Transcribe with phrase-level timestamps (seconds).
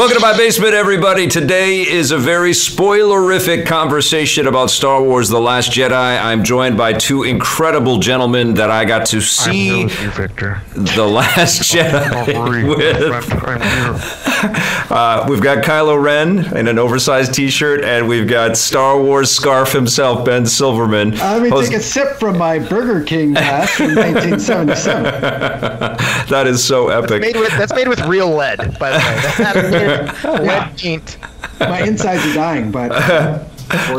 [0.00, 1.26] Welcome to my basement, everybody.
[1.28, 6.18] Today is a very spoilerific conversation about Star Wars The Last Jedi.
[6.18, 10.62] I'm joined by two incredible gentlemen that I got to see I'm with you, Victor.
[10.74, 13.12] The Last Jedi with.
[13.44, 14.26] I'm here.
[14.90, 19.30] Uh, we've got Kylo Ren in an oversized t shirt, and we've got Star Wars
[19.30, 21.10] scarf himself, Ben Silverman.
[21.12, 25.04] Let me Host- take a sip from my Burger King glass from 1977.
[26.30, 27.20] that is so epic.
[27.20, 29.89] Made with, that's made with real lead, by the way.
[29.96, 31.18] That's made with lead paint.
[31.60, 32.88] My insides are dying, but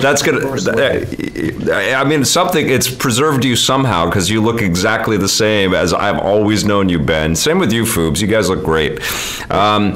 [0.02, 0.40] That's gonna.
[1.72, 2.70] I mean, something.
[2.70, 7.00] It's preserved you somehow because you look exactly the same as I've always known you,
[7.00, 7.36] Ben.
[7.36, 8.20] Same with you, Foobs.
[8.20, 9.00] You guys look great.
[9.50, 9.94] Um,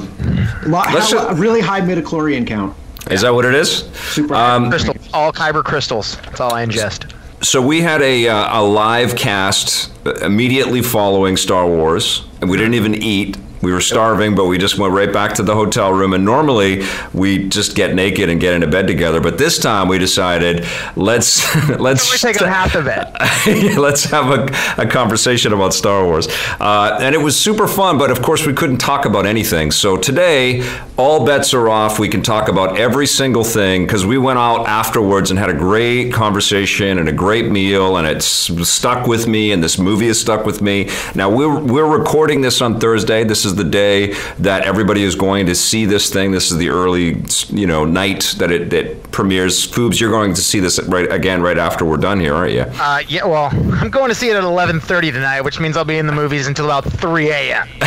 [0.66, 2.73] lo- Let's how- ju- a really high midichlorian count.
[3.12, 3.90] is that what it is?
[4.13, 4.34] Super.
[4.35, 6.16] Um, Crystals, all kyber crystals.
[6.18, 7.12] That's all I ingest.
[7.43, 12.76] So we had a uh, a live cast immediately following Star Wars, and we didn't
[12.76, 13.38] even eat.
[13.62, 16.13] We were starving, but we just went right back to the hotel room.
[16.13, 19.98] And normally we just get naked and get into bed together, but this time we
[19.98, 21.43] decided let's
[21.80, 23.77] let's We're taking half of it.
[23.77, 26.27] let's have a, a conversation about Star Wars.
[26.60, 29.71] Uh, and it was super fun, but of course, we couldn't talk about anything.
[29.71, 31.99] So today, all bets are off.
[31.99, 35.54] We can talk about every single thing because we went out afterwards and had a
[35.54, 40.20] great conversation and a great meal, and it's stuck with me, and this movie has
[40.20, 40.90] stuck with me.
[41.13, 43.24] Now, we're, we're recording this on Thursday.
[43.24, 46.32] This is the day that everybody is going to see this thing.
[46.32, 49.65] This is the early, you know, night that it, it premieres.
[49.65, 52.65] Foobs, you're going to see this right again right after we're done here, aren't you?
[52.68, 55.98] Uh, yeah, well, I'm going to see it at 11:30 tonight, which means I'll be
[55.98, 57.68] in the movies until about 3 a.m.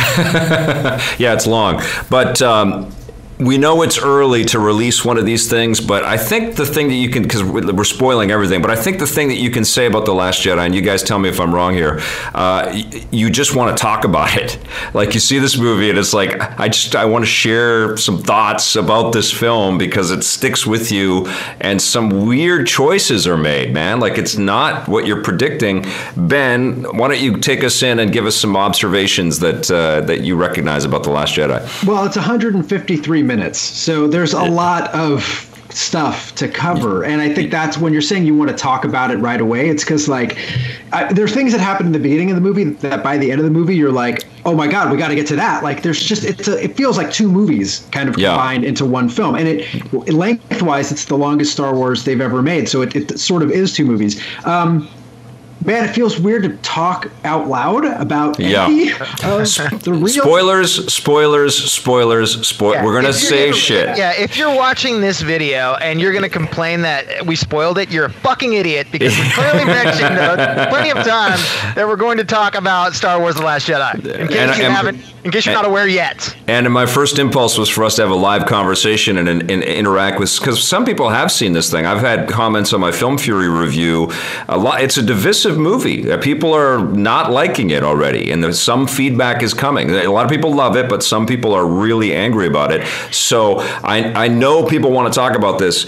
[1.17, 2.91] yeah, it's long, but um,
[3.39, 5.79] we know it's early to release one of these things.
[5.79, 8.99] But I think the thing that you can, because we're spoiling everything, but I think
[8.99, 11.29] the thing that you can say about the Last Jedi, and you guys tell me
[11.29, 12.01] if I'm wrong here,
[12.33, 12.77] uh,
[13.11, 14.57] you just want to talk about it.
[14.93, 18.17] Like you see this movie, and it's like I just I want to share some
[18.17, 21.27] thoughts about this film because it sticks with you,
[21.61, 23.99] and some weird choices are made, man.
[23.99, 25.85] Like it's not what you're predicting.
[26.17, 30.21] Ben, why don't you take us in and give us some observations that uh, that
[30.21, 31.85] you recognize about the Last Jedi?
[31.85, 37.51] Well, it's 153 minutes, so there's a lot of stuff to cover, and I think
[37.51, 39.69] that's when you're saying you want to talk about it right away.
[39.69, 40.35] It's because like
[40.91, 43.39] I, there's things that happen in the beginning of the movie that by the end
[43.39, 45.63] of the movie you're like, oh my god, we got to get to that.
[45.63, 48.29] Like there's just it's a, it feels like two movies kind of Yeah.
[48.29, 52.67] combined into one film, and it lengthwise it's the longest Star Wars they've ever made,
[52.67, 54.19] so it, it sort of is two movies.
[54.45, 54.89] Um,
[55.65, 58.65] Man, it feels weird to talk out loud about Yeah.
[58.65, 58.97] any of
[59.83, 62.73] the real Spoilers, spoilers, spoilers, spoil.
[62.75, 63.97] Yeah, We're gonna say gonna- shit.
[63.97, 67.89] Yeah, if you're watching this video and you're going to complain that we spoiled it,
[67.91, 71.41] you're a fucking idiot because we clearly mentioned uh, plenty of times
[71.75, 73.95] that we're going to talk about Star Wars: The Last Jedi.
[73.95, 76.33] In case And- you and- haven't, in case you're not aware yet.
[76.47, 79.61] And my first impulse was for us to have a live conversation and, and, and
[79.63, 81.85] interact with, because some people have seen this thing.
[81.85, 84.09] I've had comments on my Film Fury review.
[84.47, 84.81] A lot.
[84.81, 86.11] It's a divisive movie.
[86.11, 89.89] Uh, People are not liking it already, and there's some feedback is coming.
[89.89, 92.85] A lot of people love it, but some people are really angry about it.
[93.11, 95.85] So I I know people want to talk about this.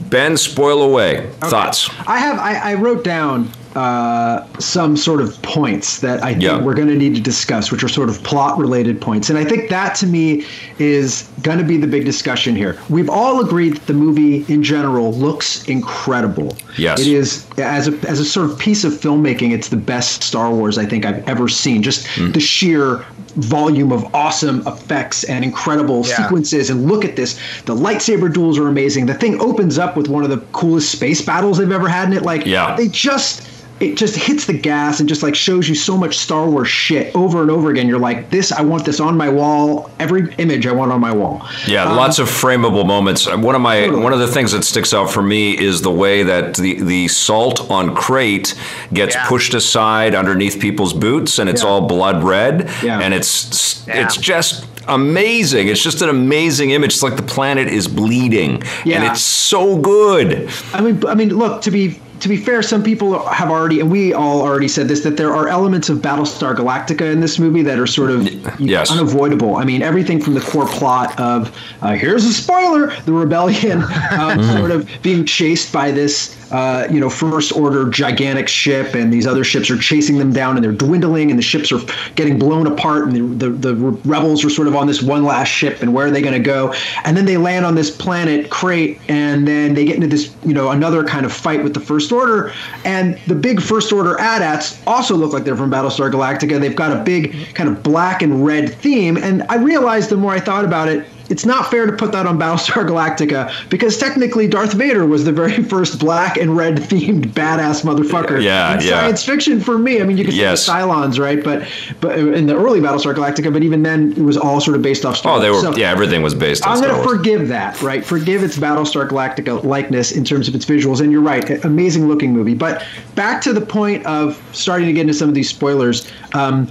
[0.00, 1.30] Ben, spoil away.
[1.40, 1.88] Thoughts?
[2.06, 6.60] I have I, I wrote down uh, some sort of points that I think Yeah.
[6.60, 9.44] we're going to need to discuss, which are sort of plot related points, and I
[9.44, 10.44] think that to me
[10.78, 12.78] is going to be the big discussion here.
[12.88, 16.56] We've all agreed that the movie in general looks incredible.
[16.76, 17.00] Yes.
[17.00, 19.52] it is as a as a sort of piece of filmmaking.
[19.52, 21.82] It's the best Star Wars I think I've ever seen.
[21.82, 22.32] Just Hmm.
[22.32, 23.04] the sheer
[23.36, 26.16] volume of awesome effects and incredible Yeah.
[26.16, 30.08] sequences and look at this the lightsaber duels are amazing the thing opens up with
[30.08, 32.74] one of the coolest space battles they've ever had in it like Yeah.
[32.76, 33.42] they just
[33.80, 37.14] it just hits the gas and just like shows you so much Star Wars shit
[37.16, 37.88] over and over again.
[37.88, 39.90] You're like, this, I want this on my wall.
[39.98, 41.46] Every image I want on my wall.
[41.66, 43.26] Yeah, Um, lots of frameable moments.
[43.26, 44.02] One of my Totally.
[44.02, 47.08] one of the things that sticks out for me is the way that the the
[47.08, 48.54] salt on Crait
[48.92, 49.26] gets Yeah.
[49.28, 51.68] pushed aside underneath people's boots, and it's Yeah.
[51.70, 53.00] all blood red, Yeah.
[53.00, 55.68] and it's it's just amazing.
[55.68, 56.92] It's just an amazing image.
[56.94, 58.96] It's like the planet is bleeding, yeah.
[58.96, 60.48] and it's so good.
[60.74, 63.90] I mean, I mean, look to be to be fair, some people have already, and
[63.90, 67.62] we all already said this, that there are elements of Battlestar Galactica in this movie
[67.62, 68.90] that are sort of yes.
[68.90, 69.56] unavoidable.
[69.56, 73.82] I mean, everything from the core plot of uh, here's a spoiler: the rebellion
[74.12, 76.36] um, sort of being chased by this.
[76.50, 80.56] Uh, you know, first order gigantic ship, and these other ships are chasing them down,
[80.56, 81.80] and they're dwindling, and the ships are
[82.16, 83.74] getting blown apart, and the, the, the
[84.04, 86.40] rebels are sort of on this one last ship, and where are they going to
[86.40, 86.74] go?
[87.04, 90.52] And then they land on this planet, Crait, and then they get into this, you
[90.52, 92.52] know, another kind of fight with the First Order,
[92.84, 96.60] and the big First Order AT-ATs also look like they're from Battlestar Galactica.
[96.60, 100.32] They've got a big kind of black and red theme, and I realized the more
[100.32, 104.46] I thought about it, it's not fair to put that on Battlestar Galactica because technically
[104.48, 108.42] Darth Vader was the very first black and red themed badass motherfucker.
[108.42, 109.00] Yeah, in yeah.
[109.00, 110.00] Science fiction for me.
[110.00, 110.64] I mean, you could Yes.
[110.66, 111.42] say the Cylons, right?
[111.42, 111.66] But
[112.00, 115.04] but in the early Battlestar Galactica, but even then, it was all sort of based
[115.04, 115.16] off.
[115.16, 115.60] Star Oh, they were.
[115.60, 118.04] So- yeah, everything was based on I'm going to forgive that, right?
[118.04, 121.00] Forgive its Battlestar Galactica likeness in terms of its visuals.
[121.00, 122.54] And you're right, amazing looking movie.
[122.54, 122.84] But
[123.14, 126.10] back to the point of starting to get into some of these spoilers.
[126.34, 126.70] Um,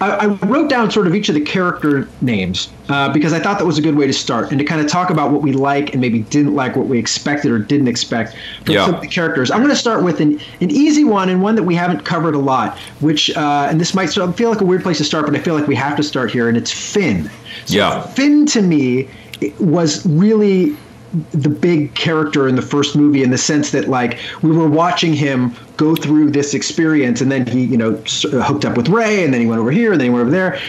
[0.00, 3.58] I, I wrote down sort of each of the character names uh, because I thought
[3.58, 5.52] that was a good way to start and to kind of talk about what we
[5.52, 8.84] like and maybe didn't like, what we expected or didn't expect from Yeah.
[8.86, 9.50] some of the characters.
[9.50, 12.34] I'm going to start with an, an easy one and one that we haven't covered
[12.34, 15.34] a lot, which, uh, and this might feel like a weird place to start, but
[15.34, 17.30] I feel like we have to start here, and it's Finn.
[17.64, 18.02] So Yeah.
[18.02, 19.08] Finn to me
[19.58, 20.76] was really
[21.32, 25.12] the big character in the first movie in the sense that like we were watching
[25.12, 27.92] him go through this experience and then he you know
[28.42, 30.30] hooked up with Rey and then he went over here and then he went over
[30.30, 30.60] there.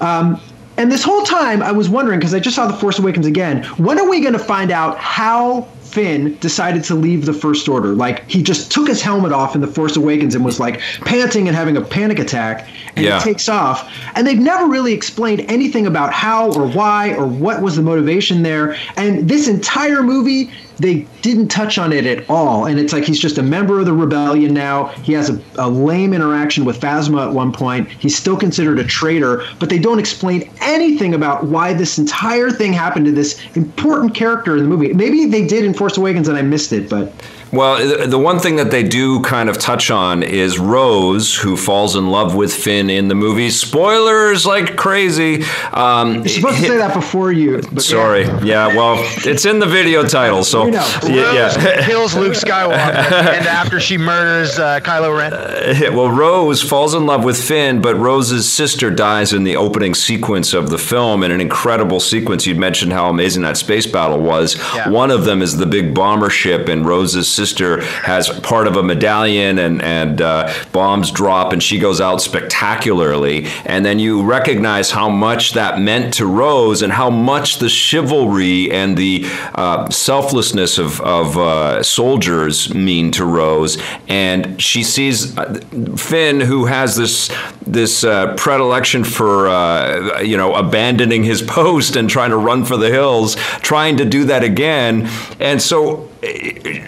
[0.00, 0.40] Um,
[0.76, 3.64] and this whole time I was wondering because I just saw The Force Awakens again
[3.78, 7.94] when are we going to find out how Finn decided to leave the First Order.
[7.94, 11.48] Like he just took his helmet off in The Force Awakens and was like panting
[11.48, 13.18] and having a panic attack and Yeah.
[13.18, 13.90] he takes off.
[14.14, 18.42] And they've never really explained anything about how or why or what was the motivation
[18.42, 18.76] there.
[18.96, 22.66] And this entire movie they didn't touch on it at all.
[22.66, 24.86] And it's like he's just a member of the rebellion now.
[24.86, 27.88] He has a, a lame interaction with phasma at one point.
[27.88, 32.72] He's still considered a traitor but they don't explain anything about why this entire thing
[32.72, 34.92] happened to this important character in the movie.
[34.92, 37.12] Maybe they did in force awakens and i missed it but
[37.52, 41.56] Well, the- the one thing that they do kind of touch on is Rose, who
[41.56, 43.50] falls in love with Finn in the movie.
[43.50, 45.44] Spoilers like crazy.
[45.72, 47.78] Um, you're supposed to say that before you but yeah.
[47.80, 48.22] Sorry.
[48.44, 48.68] Yeah.
[48.76, 50.86] Well, it's in the video title, so We know.
[51.04, 51.44] yeah.
[51.46, 51.86] Rose yeah.
[51.86, 55.94] kills Luke Skywalker, and after she murders uh, Kylo Ren.
[55.94, 60.52] Well, Rose falls in love with Finn, but Rose's sister dies in the opening sequence
[60.52, 62.46] of the film in an incredible sequence.
[62.46, 64.56] You'd mentioned how amazing that space battle was.
[64.74, 64.88] Yeah.
[64.88, 68.82] One of them is the big bomber ship, and Rose's sister has part of a
[68.82, 73.46] medallion, and and uh, bombs drop, and she goes out spectacularly.
[73.64, 78.70] And then you recognize how much that meant to Rose, and how much the chivalry
[78.70, 79.24] and the
[79.54, 83.80] uh, selflessness of of uh, soldiers mean to Rose.
[84.08, 85.60] And she sees uh,
[85.96, 87.30] Finn, who has this
[87.66, 92.76] this uh, predilection for uh, you know abandoning his post and trying to run for
[92.76, 95.08] the hills, trying to do that again.
[95.40, 96.08] And so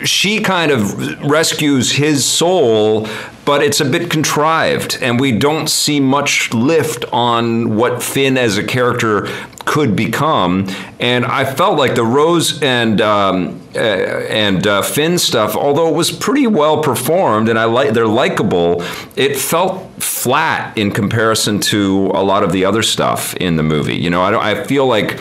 [0.05, 3.07] she kind of rescues his soul,
[3.45, 8.59] but it's a bit contrived, and we don't see much lift on what Finn as
[8.59, 9.29] a character
[9.69, 10.67] could become.
[10.99, 15.95] And I felt like the Rose and um, uh, and uh, Finn stuff, although it
[15.95, 18.83] was pretty well performed and I like they're likable,
[19.15, 23.97] it felt flat in comparison to a lot of the other stuff in the movie.
[23.97, 24.49] You know, I.
[24.49, 25.19] I feel like.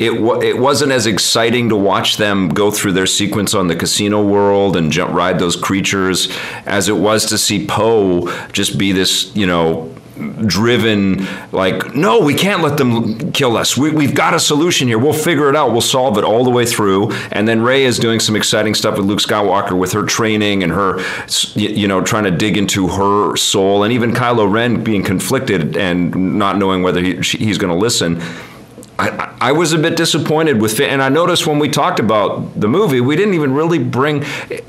[0.00, 3.76] It, wa- it wasn't as exciting to watch them go through their sequence on the
[3.76, 8.92] casino world and jump ride those creatures as it was to see Poe just be
[8.92, 9.94] this, you know,
[10.46, 13.76] driven like no we can't let them kill us.
[13.76, 14.98] We, we've got a solution here.
[14.98, 15.72] We'll figure it out.
[15.72, 17.12] We'll solve it all the way through.
[17.32, 20.72] And then rey is doing some exciting stuff with luke skywalker with her training and
[20.72, 21.02] her
[21.54, 26.38] you know trying to dig into her soul and even kylo ren being conflicted and
[26.38, 28.20] not knowing whether he, he's going to listen
[29.00, 32.58] I, I was a bit disappointed with Finn, and I noticed when we talked about
[32.60, 34.24] the movie, we didn't even really bring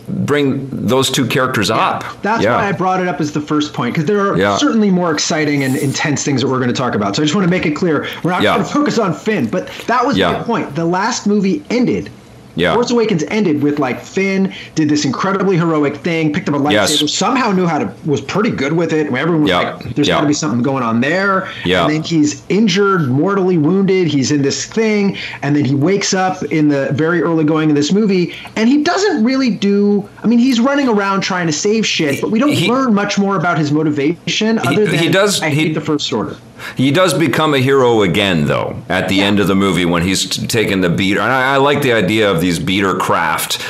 [0.08, 2.04] bring those two characters up.
[2.22, 2.56] That's Yeah.
[2.56, 4.58] why I brought it up as the first point because there are Yeah.
[4.58, 7.16] certainly more exciting and intense things that we're going to talk about.
[7.16, 8.56] So I just want to make it clear we're not Yeah.
[8.56, 10.32] going to focus on Finn, but that was Yeah.
[10.34, 10.76] my point.
[10.76, 12.10] The last movie ended.
[12.56, 12.74] Yeah.
[12.74, 16.72] Force Awakens ended with like Finn did this incredibly heroic thing, picked up a lightsaber,
[17.02, 17.14] Yes.
[17.14, 19.08] somehow knew how to was pretty good with it.
[19.08, 19.58] Everyone was Yeah.
[19.76, 20.16] like, "There's Yeah.
[20.16, 21.86] got to be something going on there." Yeah.
[21.86, 24.08] And then he's injured, mortally wounded.
[24.08, 27.76] He's in this thing, and then he wakes up in the very early going of
[27.76, 30.04] this movie, and he doesn't really do.
[30.24, 33.18] I mean, he's running around trying to save shit, but we don't He- learn much
[33.18, 36.36] more about his motivation other than he does- I he- hate the First Order.
[36.76, 40.26] He does become a hero again, though, at the end of the movie when he's
[40.28, 41.20] t- taking the beater.
[41.20, 43.64] And I, I like the idea of these beater craft,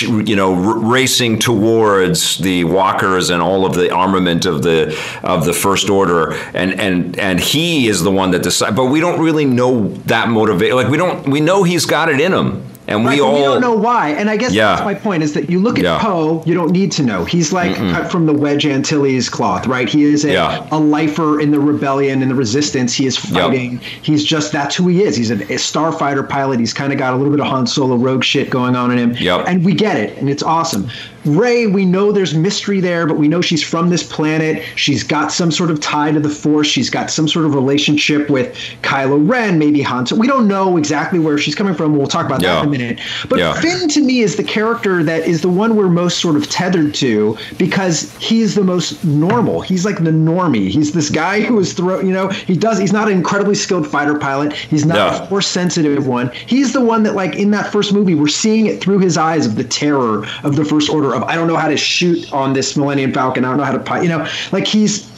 [0.00, 5.44] you know, r- racing towards the walkers and all of the armament of the of
[5.44, 8.76] the First Order, and and and he is the one that decides.
[8.76, 10.74] But we don't really know that motivate.
[10.74, 11.28] Like we don't.
[11.28, 14.10] We know he's got it in him, and Right, we all we don't know why.
[14.10, 14.74] And I guess Yeah.
[14.74, 15.98] that's my point is that you look at Yeah.
[15.98, 17.24] Poe, you don't need to know.
[17.24, 19.88] He's like cut from the Wedge Antilles cloth, right?
[19.88, 20.66] He is a, Yeah.
[20.70, 22.94] a lifer in the rebellion and the resistance.
[22.94, 23.80] He is fighting.
[24.02, 25.16] He's just that's who he is.
[25.16, 26.60] He's a, a starfighter pilot.
[26.60, 28.98] He's kind of got a little bit of Han Solo rogue shit going on in
[28.98, 29.16] him.
[29.18, 29.44] Yep.
[29.48, 30.88] And we get it, and it's awesome.
[31.24, 34.62] Rey, we know there's mystery there, but we know she's from this planet.
[34.76, 36.66] She's got some sort of tie to the Force.
[36.66, 40.06] She's got some sort of relationship with Kylo Ren, maybe Han.
[40.06, 41.96] So we don't know exactly where she's coming from.
[41.96, 42.54] We'll talk about Yeah.
[42.56, 43.00] that in a minute.
[43.28, 43.54] But Yeah.
[43.54, 46.94] Finn, to me, is the character that is the one we're most sort of tethered
[46.94, 49.60] to because he's the most normal.
[49.62, 50.68] He's like the normie.
[50.68, 52.00] He's this guy who is throw.
[52.00, 52.78] You know, he does.
[52.78, 54.52] He's not an incredibly skilled fighter pilot.
[54.52, 55.22] He's not Yeah.
[55.24, 56.30] a force sensitive one.
[56.46, 59.46] He's the one that, like in that first movie, we're seeing it through his eyes
[59.46, 61.13] of the terror of the First Order.
[61.14, 63.44] Of I don't know how to shoot on this Millennium Falcon.
[63.44, 64.02] I don't know how to.
[64.02, 65.13] You know, like he's.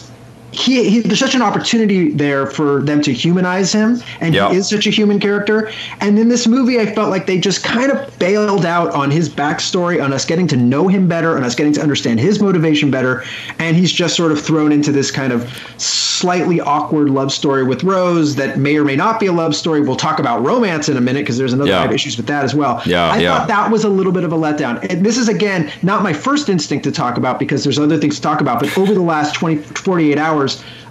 [0.56, 4.50] He, he, there's such an opportunity there for them to humanize him, and Yeah.
[4.50, 5.70] he is such a human character.
[6.00, 9.28] And in this movie, I felt like they just kind of bailed out on his
[9.28, 12.90] backstory, on us getting to know him better, on us getting to understand his motivation
[12.90, 13.22] better.
[13.58, 15.48] And he's just sort of thrown into this kind of
[15.78, 19.80] slightly awkward love story with Rose that may or may not be a love story.
[19.80, 21.90] We'll talk about romance in a minute because there's another Yeah.
[21.90, 22.82] Issues with that as well.
[22.84, 23.38] Yeah, I yeah.
[23.38, 24.84] thought that was a little bit of a letdown.
[24.90, 28.16] And this is, again, not my first instinct to talk about because there's other things
[28.16, 28.60] to talk about.
[28.60, 30.45] But over the last 20, 48 hours,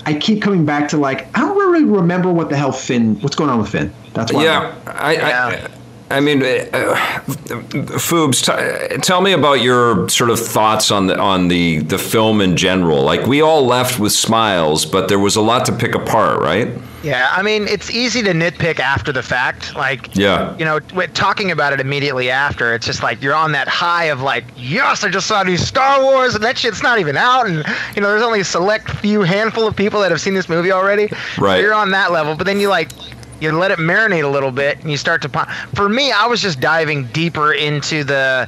[0.05, 3.35] I keep coming back to like, I don't really remember what the hell Finn, what's
[3.35, 3.93] going on with Finn.
[4.13, 4.43] That's why.
[4.43, 5.67] Yeah, I, Yeah.
[5.67, 6.95] I, I mean, uh,
[7.97, 12.41] Foobs, t- tell me about your sort of thoughts on the on the the film
[12.41, 13.01] in general.
[13.01, 16.69] Like we all left with smiles, but there was a lot to pick apart, right?
[17.05, 19.75] Yeah, I mean, it's easy to nitpick after the fact.
[19.75, 20.57] Like, Yeah.
[20.57, 20.79] you know,
[21.13, 25.03] talking about it immediately after, it's just like you're on that high of like, yes,
[25.03, 27.63] I just saw new Star Wars, and that shit's not even out, and
[27.95, 30.71] you know, there's only a select few handful of people that have seen this movie
[30.71, 31.07] already.
[31.09, 31.61] So Right.
[31.61, 32.89] you're on that level, but then you like.
[33.41, 35.29] You let it marinate a little bit, and you start to.
[35.29, 38.47] pon- For me, I was just diving deeper into the,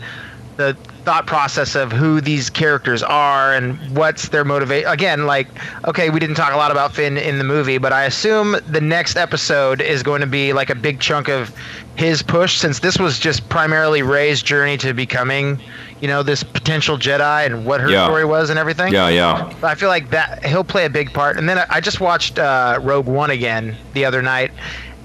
[0.56, 4.90] the thought process of who these characters are and what's their motivation.
[4.90, 5.48] Again, like,
[5.88, 8.82] okay, we didn't talk a lot about Finn in the movie, but I assume the
[8.82, 11.56] next episode is going to be like a big chunk of
[11.96, 15.62] his push, since this was just primarily Rey's journey to becoming,
[16.02, 18.04] you know, this potential Jedi and what her Yeah.
[18.04, 18.92] story was and everything.
[18.92, 19.50] Yeah, yeah.
[19.64, 21.38] I feel like that he'll play a big part.
[21.38, 24.52] And then I- I just watched uh, Rogue One again the other night,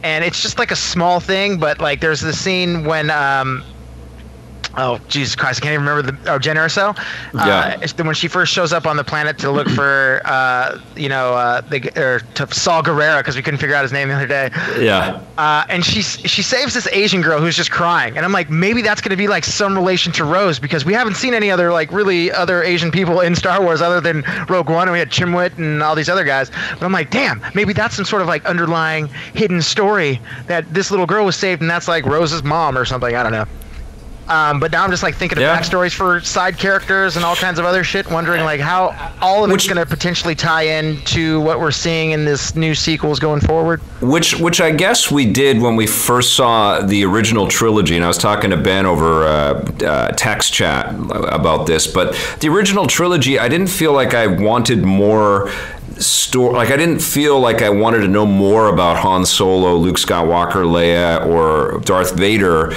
[0.03, 3.09] and it's just like a small thing, but like there's the scene when.
[3.09, 3.63] Um,
[4.77, 5.61] Oh Jesus Christ!
[5.61, 6.97] I can't even remember the oh Jyn Erso.
[7.35, 7.77] Yeah.
[7.77, 11.09] Uh, it's when she first shows up on the planet to look for, uh, you
[11.11, 14.15] know, uh, the or to Saul Guerrero because we couldn't figure out his name the
[14.15, 14.51] other day.
[14.81, 15.23] Yeah.
[15.37, 18.81] Uh, and she she saves this Asian girl who's just crying, and I'm like, maybe
[18.81, 21.93] that's gonna be like some relation to Rose because we haven't seen any other like
[21.93, 25.59] really other Asian people in Star Wars other than Rogue One, and we had Chimwit
[25.59, 26.51] and all these other guys.
[26.51, 30.91] But I'm like, damn, maybe that's some sort of like underlying hidden story that this
[30.91, 33.15] little girl was saved, and that's like Rose's mom or something.
[33.15, 33.47] I don't know.
[34.33, 35.59] Um, but now I'm just like thinking of Yeah.
[35.59, 39.51] backstories for side characters and all kinds of other shit, wondering like how all of
[39.51, 43.19] it's Which- going to potentially tie in to what we're seeing in this new sequels
[43.19, 43.81] going forward.
[44.01, 48.09] Which, which I guess we did when we first saw the original trilogy, and I
[48.09, 51.87] was talking to Ben over uh, uh, text chat about this.
[51.87, 55.51] But the original trilogy, I didn't feel like I wanted more
[55.99, 56.55] story.
[56.55, 60.65] Like I didn't feel like I wanted to know more about Han Solo, Luke Skywalker,
[60.65, 62.73] Leia, or Darth Vader.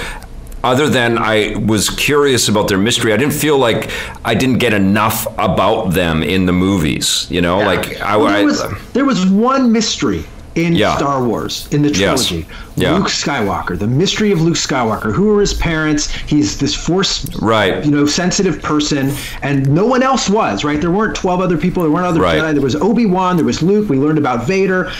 [0.66, 3.92] Other than I was curious about their mystery, I didn't feel like
[4.24, 7.28] I didn't get enough about them in the movies.
[7.30, 10.24] You know, like I, Well, I there, was, there was one mystery
[10.56, 10.96] in Yeah.
[10.96, 12.26] Star Wars in the Yes.
[12.26, 12.46] trilogy.
[12.76, 12.94] Yeah.
[12.96, 15.12] Luke Skywalker, the mystery of Luke Skywalker.
[15.14, 16.08] Who are his parents?
[16.26, 17.84] He's this force, Right.
[17.84, 20.64] You know, sensitive person, and no one else was.
[20.64, 20.80] Right?
[20.80, 21.82] There weren't twelve other people.
[21.82, 22.38] There weren't other Right.
[22.40, 22.52] Jedi.
[22.54, 23.36] There was Obi Wan.
[23.36, 23.88] There was Luke.
[23.88, 24.90] We learned about Vader.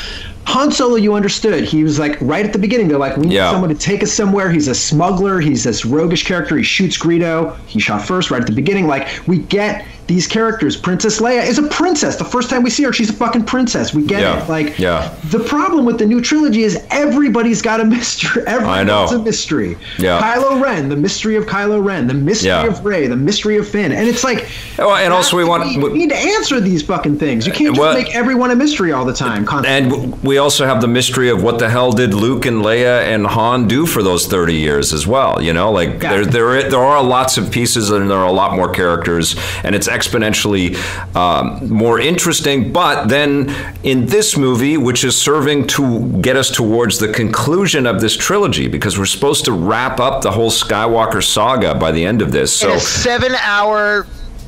[0.44, 1.64] Han Solo, you understood.
[1.64, 2.86] He was like right at the beginning.
[2.86, 3.50] They're like, we need Yeah.
[3.50, 4.48] someone to take us somewhere.
[4.48, 5.40] He's a smuggler.
[5.40, 6.56] He's this roguish character.
[6.56, 7.52] He shoots Greedo.
[7.66, 8.86] He shot first right at the beginning.
[8.86, 10.76] Like we get these characters.
[10.76, 12.16] Princess Leia is a princess.
[12.16, 13.92] The first time we see her, she's a fucking princess.
[13.92, 14.42] We get Yeah.
[14.44, 14.48] it.
[14.48, 15.10] Like Yeah.
[15.30, 18.42] the problem with the new trilogy is everybody's got a mystery.
[18.46, 19.06] Everyone's know.
[19.06, 19.76] a mystery.
[19.98, 20.20] Yeah.
[20.20, 22.66] Kylo Ren, the mystery of Kylo Ren, the mystery Yeah.
[22.66, 24.46] of Rey, the mystery of Finn, and it's like.
[24.78, 27.46] Oh, and also we want- we, need to answer these fucking things.
[27.46, 29.44] You can't just Well- make everyone a mystery all the time.
[29.44, 29.96] Constantly.
[30.04, 33.26] And we also have the mystery of what the hell did Luke and Leia and
[33.26, 35.38] Han do for those 30 years as well.
[35.42, 36.10] You know, like Yeah.
[36.10, 39.34] there, there, there are lots of pieces and there are a lot more characters,
[39.64, 40.76] and it's exponentially
[41.14, 42.72] um, more interesting.
[42.72, 45.84] But then in this movie, which is serving to
[46.20, 50.30] get us towards the conclusion of this trilogy, because we're supposed to wrap up the
[50.30, 52.54] whole Skywalker saga by the end of this.
[52.54, 54.06] So a seven-hour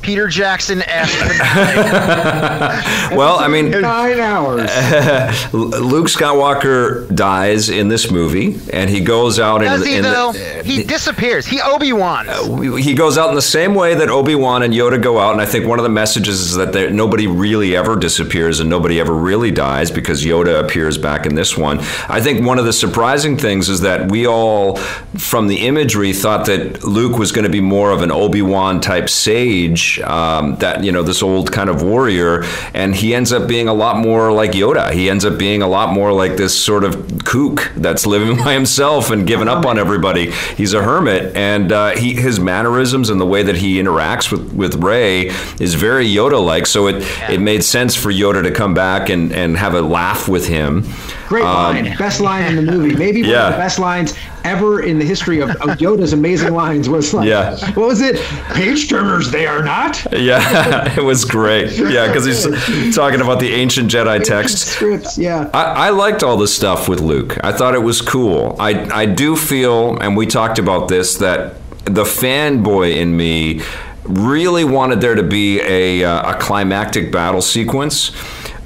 [0.08, 1.38] Peter Jackson esque.
[3.14, 4.60] well, I mean, Nine hours.
[5.52, 10.30] Luke Skywalker dies in this movie, and he goes out Does in, he in though?
[10.30, 11.44] Uh, the, he disappears.
[11.44, 12.26] He Obi Wan.
[12.26, 15.32] Uh, he goes out in the same way that Obi Wan and Yoda go out,
[15.32, 18.70] and I think one of the messages is that there, nobody really ever disappears and
[18.70, 21.80] nobody ever really dies because Yoda appears back in this one.
[22.08, 24.76] I think one of the surprising things is that we all,
[25.18, 28.80] from the imagery, thought that Luke was going to be more of an Obi Wan
[28.80, 33.48] type sage, um, that you know this old kind of warrior, and he ends up
[33.48, 34.92] being a lot more like Yoda.
[34.92, 38.52] He ends up being a lot more like this sort of kook that's living by
[38.54, 40.30] himself and giving up on everybody.
[40.56, 44.52] He's a hermit, and uh, he his mannerisms and the way that he interacts with
[44.52, 45.26] with Rey
[45.60, 46.66] is very Yoda like.
[46.66, 50.28] So it it made sense for Yoda to come back and and have a laugh
[50.28, 50.84] with him.
[51.28, 51.94] Great line.
[51.98, 52.94] best line in the movie.
[52.96, 53.46] Maybe one Um, Yeah.
[53.48, 54.14] of the best lines
[54.48, 57.56] ever in the history of, of Yoda's amazing lines was like, Yeah.
[57.74, 58.16] what was it?
[58.54, 60.04] Page turners, they are not.
[60.12, 61.72] Yeah, it was great.
[61.78, 64.62] Yeah, because he's talking about the ancient Jedi texts.
[64.72, 65.50] Scripts, yeah.
[65.52, 67.36] I, I liked all the stuff with Luke.
[67.44, 68.56] I thought it was cool.
[68.58, 73.62] I, I do feel, and we talked about this, that the fanboy in me
[74.04, 78.12] really wanted there to be a, uh, a climactic battle sequence.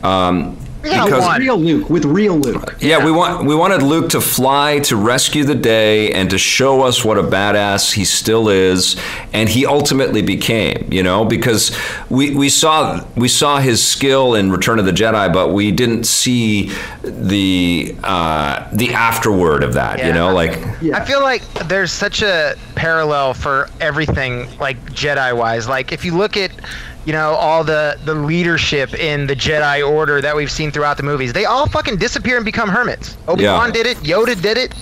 [0.05, 1.41] Um, because one.
[1.41, 2.77] Real Luke with real Luke.
[2.81, 6.83] yeah, we want we wanted Luke to fly to rescue the day and to show
[6.83, 8.97] us what a badass he still is,
[9.33, 10.89] and he ultimately became.
[10.93, 11.77] You know, because
[12.11, 16.05] we, we saw we saw his skill in Return of the Jedi, but we didn't
[16.05, 16.73] see
[17.03, 20.05] the uh, the afterword of that.
[20.05, 20.99] You know, like Yeah.
[20.99, 25.69] I feel like there's such a parallel for everything, like Jedi wise.
[25.69, 26.51] Like if you look at,
[27.05, 31.03] you know, all the the leadership in the Jedi Order that we've seen throughout the
[31.03, 33.17] movies, they all fucking disappear and become hermits.
[33.29, 33.73] Obi Wan Yeah.
[33.73, 33.97] did it.
[33.99, 34.75] Yoda did it.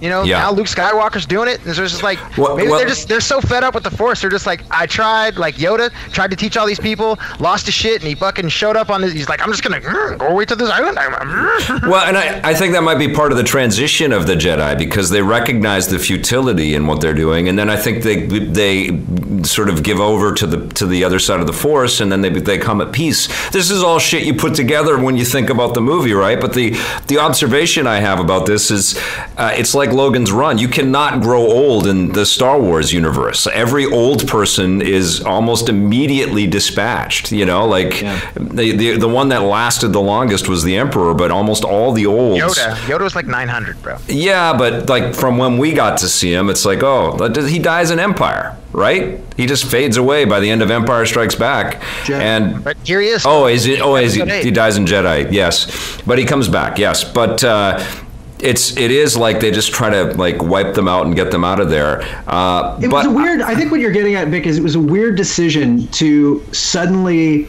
[0.00, 0.38] You know, Yeah.
[0.38, 1.60] now Luke Skywalker's doing it.
[1.64, 3.84] And so it's just like Well- maybe well- they're just they're so fed up with
[3.84, 4.20] the Force.
[4.20, 7.74] They're just like, I tried, like Yoda tried to teach all these people, lost his
[7.74, 9.12] shit, and he fucking showed up on this.
[9.12, 10.96] He's like, I'm just gonna mm, go away to this island.
[10.96, 14.34] mm." Well, and I, I think that might be part of the transition of the
[14.34, 18.26] Jedi because they recognize the futility in what they're doing, and then I think they
[18.26, 18.98] they
[19.42, 22.20] sort of give over to the to the other side of the Force, and then
[22.22, 23.28] they they come at peace.
[23.50, 26.40] This is all shit you put together when you think about the movie, right?
[26.40, 28.98] But the the observation I have about this is
[29.36, 30.58] uh, it's like Logan's Run.
[30.58, 33.46] You cannot grow old in the Star Wars universe.
[33.46, 37.30] Every old person is almost immediately dispatched.
[37.30, 38.00] You know, like
[38.34, 42.06] the, the the one that lasted the longest was the Emperor, but almost all the
[42.06, 42.40] olds.
[42.42, 43.98] Yoda, Yoda was like 900, bro.
[44.08, 47.90] Yeah, but like from when we got to see him, it's like, oh, he dies
[47.90, 49.20] in Empire, right?
[49.36, 52.20] He just fades away by the end of Empire Strikes Back, Jedi.
[52.20, 53.24] and But here he is.
[53.26, 55.30] oh, is he, oh, is he, he dies in Jedi?
[55.30, 56.78] Yes, but he comes back.
[56.78, 57.44] Yes, but.
[57.44, 57.78] Uh,
[58.42, 61.44] it's it is like they just try to like wipe them out and get them
[61.44, 62.02] out of there.
[62.26, 63.40] Uh, It was a weird.
[63.42, 67.48] I think what you're getting at, Vic, is it was a weird decision to suddenly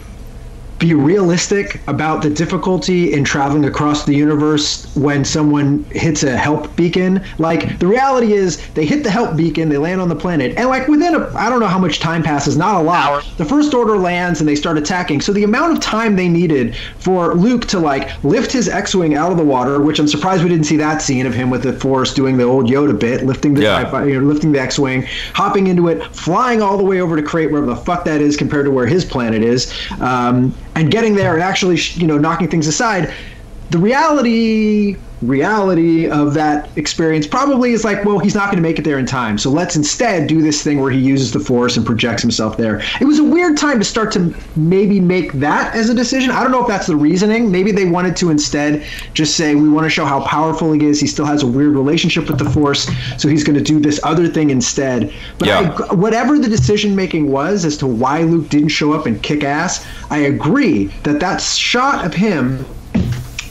[0.82, 6.76] be realistic about the difficulty in traveling across the universe when someone hits a help
[6.76, 7.24] beacon.
[7.38, 10.68] Like the reality is, they hit the help beacon, they land on the planet, and
[10.68, 12.92] like within a, I don't know how much time passes, not a lot.
[12.92, 13.22] Hour.
[13.38, 15.22] The first order lands and they start attacking.
[15.22, 19.32] So the amount of time they needed for Luke to like lift his X-wing out
[19.32, 21.74] of the water, which I'm surprised we didn't see that scene of him with the
[21.74, 24.04] Force doing the old Yoda bit, lifting the Yeah.
[24.04, 27.52] You know, lifting the X-wing, hopping into it, flying all the way over to Crait,
[27.52, 31.34] wherever the fuck that is compared to where his planet is, um, and getting there
[31.34, 33.14] and actually, you know, knocking things aside.
[33.70, 38.80] The reality reality of that experience probably is like, well, he's not going to make
[38.80, 39.38] it there in time.
[39.38, 42.82] So let's instead do this thing where he uses the force and projects himself there.
[43.00, 46.32] It was a weird time to start to maybe make that as a decision.
[46.32, 47.52] I don't know if that's the reasoning.
[47.52, 51.00] Maybe they wanted to instead just say, we want to show how powerful he is.
[51.00, 52.90] He still has a weird relationship with the force.
[53.18, 55.14] So he's going to do this other thing instead.
[55.38, 55.78] But Yeah.
[55.90, 59.44] I, whatever the decision making was as to why Luke didn't show up and kick
[59.44, 62.66] ass, I agree that that shot of him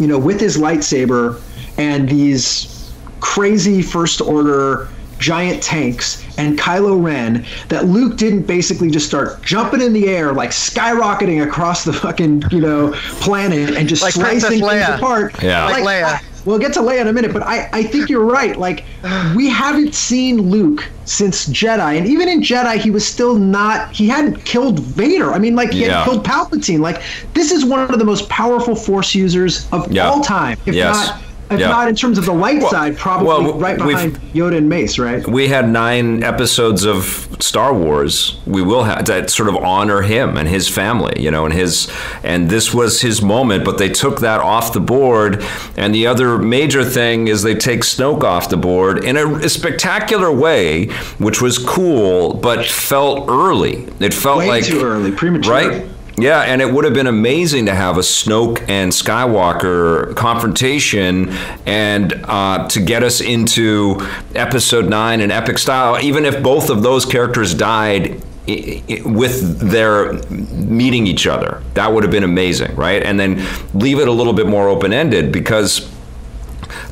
[0.00, 1.40] you know, with his lightsaber
[1.80, 4.88] and these crazy first order
[5.18, 10.32] giant tanks and Kylo Ren that Luke didn't basically just start jumping in the air
[10.32, 15.42] like skyrocketing across the fucking you know planet and just Like slicing things apart.
[15.42, 15.66] Yeah.
[15.66, 16.04] Like Leia.
[16.04, 18.56] I- we'll get to Leia in a minute, but I, I think you're right.
[18.56, 18.84] Like
[19.36, 23.92] we haven't seen Luke since Jedi, and even in Jedi, he was still not.
[23.92, 25.32] He hadn't killed Vader.
[25.34, 25.98] I mean, like he Yeah.
[25.98, 26.80] had killed Palpatine.
[26.80, 27.02] Like
[27.34, 30.08] this is one of the most powerful Force users of Yeah.
[30.08, 30.94] all time, if Yes.
[31.08, 31.68] not if Yeah.
[31.68, 35.26] not in terms of the light side, probably well, right behind Yoda and Mace, right?
[35.26, 38.36] we had nine episodes of Star Wars.
[38.46, 41.90] We will have that sort of honor him and his family, you know, and his
[42.22, 43.64] and this was his moment.
[43.64, 45.42] But they took that off the board.
[45.76, 49.48] And the other major thing is they take Snoke off the board in a, a
[49.48, 50.86] spectacular way,
[51.18, 53.86] which was cool, but felt early.
[54.00, 55.52] It felt Way like too early, premature.
[55.52, 55.86] right?
[56.20, 61.30] Yeah, and it would have been amazing to have a Snoke and Skywalker confrontation
[61.64, 66.82] and uh, to get us into episode nine in epic style, even if both of
[66.82, 68.22] those characters died.
[69.04, 73.00] With their meeting each other, that would have been amazing, right?
[73.00, 75.88] And then leave it a little bit more open ended because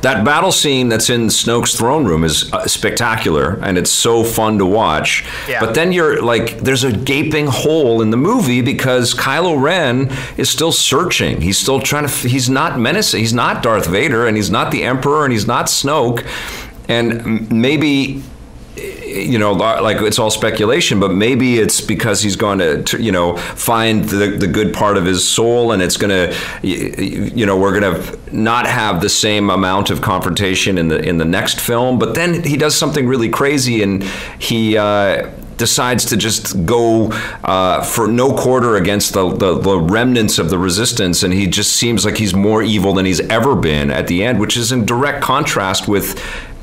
[0.02, 4.58] that battle scene that's in Snoke's throne room is uh, spectacular and it's so fun
[4.58, 5.24] to watch.
[5.48, 5.61] Yeah.
[5.61, 10.48] But then you're like, there's a gaping hole in the movie because Kylo Ren is
[10.48, 11.40] still searching.
[11.40, 13.20] He's still trying to, f- he's not menacing.
[13.20, 16.26] He's not Darth Vader and he's not the Emperor and he's not Snoke.
[16.88, 18.22] And maybe
[18.78, 23.36] you know, like it's all speculation, but maybe it's because he's going to, you know,
[23.36, 27.78] find the, the good part of his soul, and it's going to, you know, we're
[27.78, 31.98] going to not have the same amount of confrontation in the in the next film.
[31.98, 34.02] But then he does something really crazy, and
[34.38, 34.76] he.
[34.76, 37.10] Uh, decides to just go
[37.42, 41.72] uh, for no quarter against the, the, the remnants of the resistance, and he just
[41.72, 44.86] seems like he's more evil than he's ever been at the end, which is in
[44.86, 46.16] direct contrast with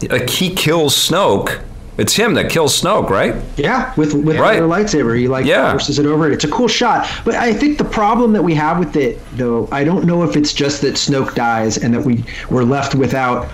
[0.09, 1.61] like he kills Snoke.
[1.97, 3.35] It's him that kills Snoke, right?
[3.55, 4.59] Yeah, with with Right.
[4.59, 5.71] their lightsaber, he like Yeah.
[5.71, 6.29] forces it over.
[6.29, 9.69] It's a cool shot, but I think the problem that we have with it, though,
[9.71, 13.47] I don't know if it's just that Snoke dies and that we we're left without,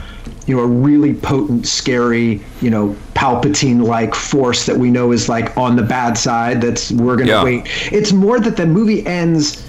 [0.47, 5.56] you know, a really potent, scary, you know, Palpatine-like force that we know is like
[5.56, 6.62] on the bad side.
[6.62, 7.43] That's we're gonna Yeah.
[7.43, 7.67] wait.
[7.91, 9.62] It's more that the movie ends.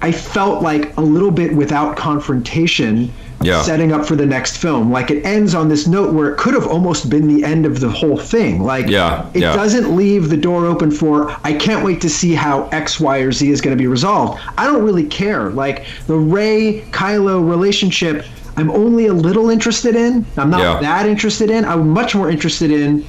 [0.00, 3.10] I felt like a little bit without confrontation.
[3.40, 3.62] Yeah.
[3.62, 4.90] Setting up for the next film.
[4.90, 7.78] Like it ends on this note where it could have almost been the end of
[7.78, 8.60] the whole thing.
[8.62, 9.54] Like Yeah, it yeah.
[9.54, 13.30] doesn't leave the door open for I can't wait to see how X, Y, or
[13.30, 14.40] Z is going to be resolved.
[14.58, 15.50] I don't really care.
[15.50, 18.24] Like the Rey Kylo relationship,
[18.56, 20.26] I'm only a little interested in.
[20.36, 20.80] I'm not Yeah.
[20.80, 21.64] that interested in.
[21.64, 23.04] I'm much more interested in.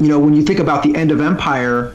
[0.00, 1.92] You know, when you think about the end of Empire,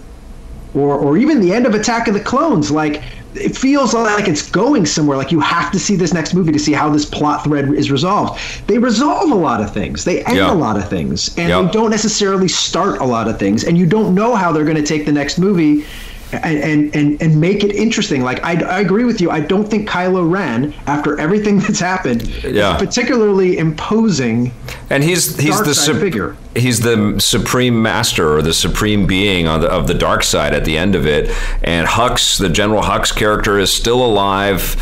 [0.75, 3.01] or or even the end of Attack of the Clones, like
[3.37, 5.17] it feels like it's going somewhere.
[5.17, 7.89] Like you have to see this next movie to see how this plot thread is
[7.91, 8.39] resolved.
[8.67, 10.03] They resolve a lot of things.
[10.03, 10.51] They end Yeah.
[10.51, 11.61] a lot of things, and Yeah.
[11.61, 13.63] they don't necessarily start a lot of things.
[13.63, 15.85] And you don't know how they're going to take the next movie.
[16.33, 18.21] And, and and make it interesting.
[18.21, 19.31] Like I, I agree with you.
[19.31, 22.75] I don't think Kylo Ren, after everything that's happened, Yeah.
[22.75, 24.51] is particularly imposing.
[24.89, 26.35] And he's he's the side figure.
[26.57, 30.77] He's the supreme master or the supreme being the, of the dark side at the
[30.77, 31.29] end of it.
[31.63, 34.75] And Hux, the General Hux character, is still alive.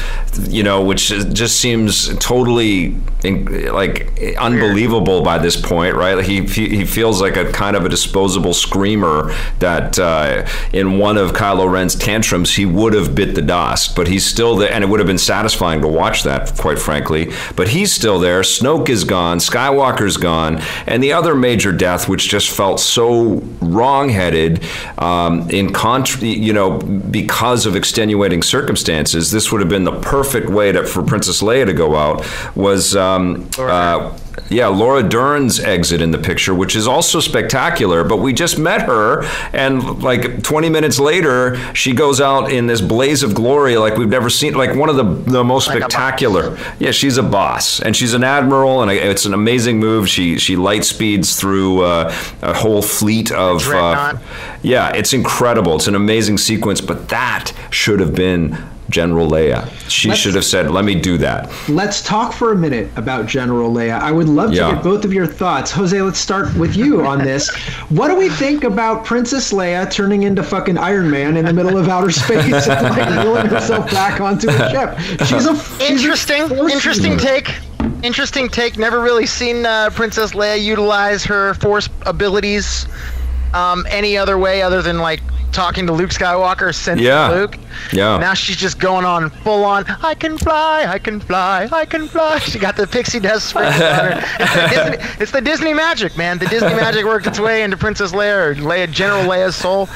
[0.50, 6.24] You know, which just seems totally like unbelievable by this point, right?
[6.24, 11.18] He he he feels like a kind of a disposable screamer that uh, in one
[11.18, 14.84] of Kylo Ren's tantrums he would have bit the dust, but he's still there, and
[14.84, 17.32] it would have been satisfying to watch that, quite frankly.
[17.56, 18.42] But he's still there.
[18.42, 19.38] Snoke is gone.
[19.38, 24.64] Skywalker's gone, and the other major death, which just felt so wrong-headed,
[24.98, 30.50] um, in contra- you know, because of extenuating circumstances, this would have been the perfect
[30.50, 32.26] way to, for Princess Leia to go out.
[32.56, 34.18] Was um, uh,
[34.50, 38.04] yeah, Laura Dern's exit in the picture, which is also spectacular.
[38.04, 42.82] But we just met her, and like 20 minutes later, she goes out in this
[42.82, 46.58] blaze of glory, like we've never seen, like one of the the most Like spectacular.
[46.80, 50.08] Yeah, she's a boss, and she's an admiral, and it's an amazing move.
[50.08, 53.68] She she light speeds through uh, a whole fleet of.
[53.68, 54.18] Uh,
[54.62, 55.76] yeah, it's incredible.
[55.76, 58.58] It's an amazing sequence, but that should have been.
[58.90, 59.68] General Leia.
[59.90, 63.26] She Let's- should have said, "Let me do that." Let's talk for a minute about
[63.26, 64.00] General Leia.
[64.00, 64.74] I would love to Yeah.
[64.74, 65.72] get both of your thoughts.
[65.72, 67.50] Jose, let's start with you on this.
[67.90, 71.78] what do we think about Princess Leia turning into fucking Iron Man in the middle
[71.78, 74.98] of outer space and like wheeling herself back onto a ship?
[75.28, 77.54] She's a she's a interesting force interesting take
[78.04, 82.88] interesting take never really seen uh, princess leia utilize her force abilities
[83.56, 87.30] um, any other way other than like talking to luke skywalker sending Yeah.
[87.30, 87.58] luke
[87.94, 88.18] Yeah.
[88.18, 92.10] now she's just going on full on i can fly i can fly i can
[92.10, 94.24] fly she got the pixie dust sprinkles on her.
[94.40, 97.78] It's the, disney, it's the disney magic man the disney magic worked its way into
[97.78, 99.88] princess leia or leia general leia's soul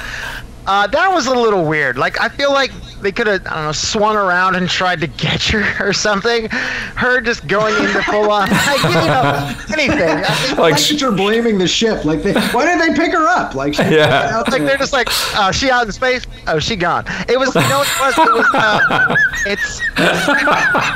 [0.66, 3.64] uh, that was a little weird like i feel like they could have I don't
[3.66, 6.48] know swung around and tried to get her or something.
[6.50, 10.24] Her just going into full on like, you know, anything.
[10.24, 12.06] Think, Like, Like sh- you're blaming the ship.
[12.06, 13.56] Like, they, why did they pick her up?
[13.56, 14.32] Like, she- Yeah.
[14.34, 16.26] out like they're just like, oh, she out in space.
[16.48, 17.06] Oh, she gone.
[17.28, 18.28] It was, you know, what it was.
[18.28, 18.48] It was.
[18.54, 19.82] Uh, it's.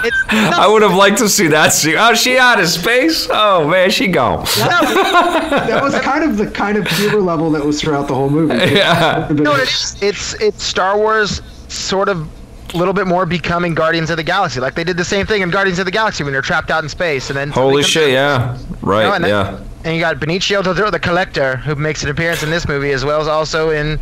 [0.05, 0.17] It's.
[0.31, 1.95] I would have liked to see that scene.
[1.97, 3.27] Oh, she out of space?
[3.31, 4.45] Oh man, she gone.
[4.57, 8.53] that was kind of the kind of humor level that was throughout the whole movie.
[8.55, 9.27] Yeah.
[9.29, 9.97] You know what it is?
[10.01, 11.41] It's it's Star Wars
[11.75, 12.27] sort of
[12.73, 14.59] a little bit more becoming Guardians of the Galaxy.
[14.59, 16.83] Like they did the same thing in Guardians of the Galaxy when they're trapped out
[16.83, 18.11] in space and then Holy shit!
[18.11, 18.53] Yeah.
[18.57, 19.05] You know, Right.
[19.05, 19.59] Oh, and then- Yeah.
[19.85, 22.91] And you got Benicio del Toro, the Collector, who makes an appearance in this movie
[22.91, 23.99] as well as also in,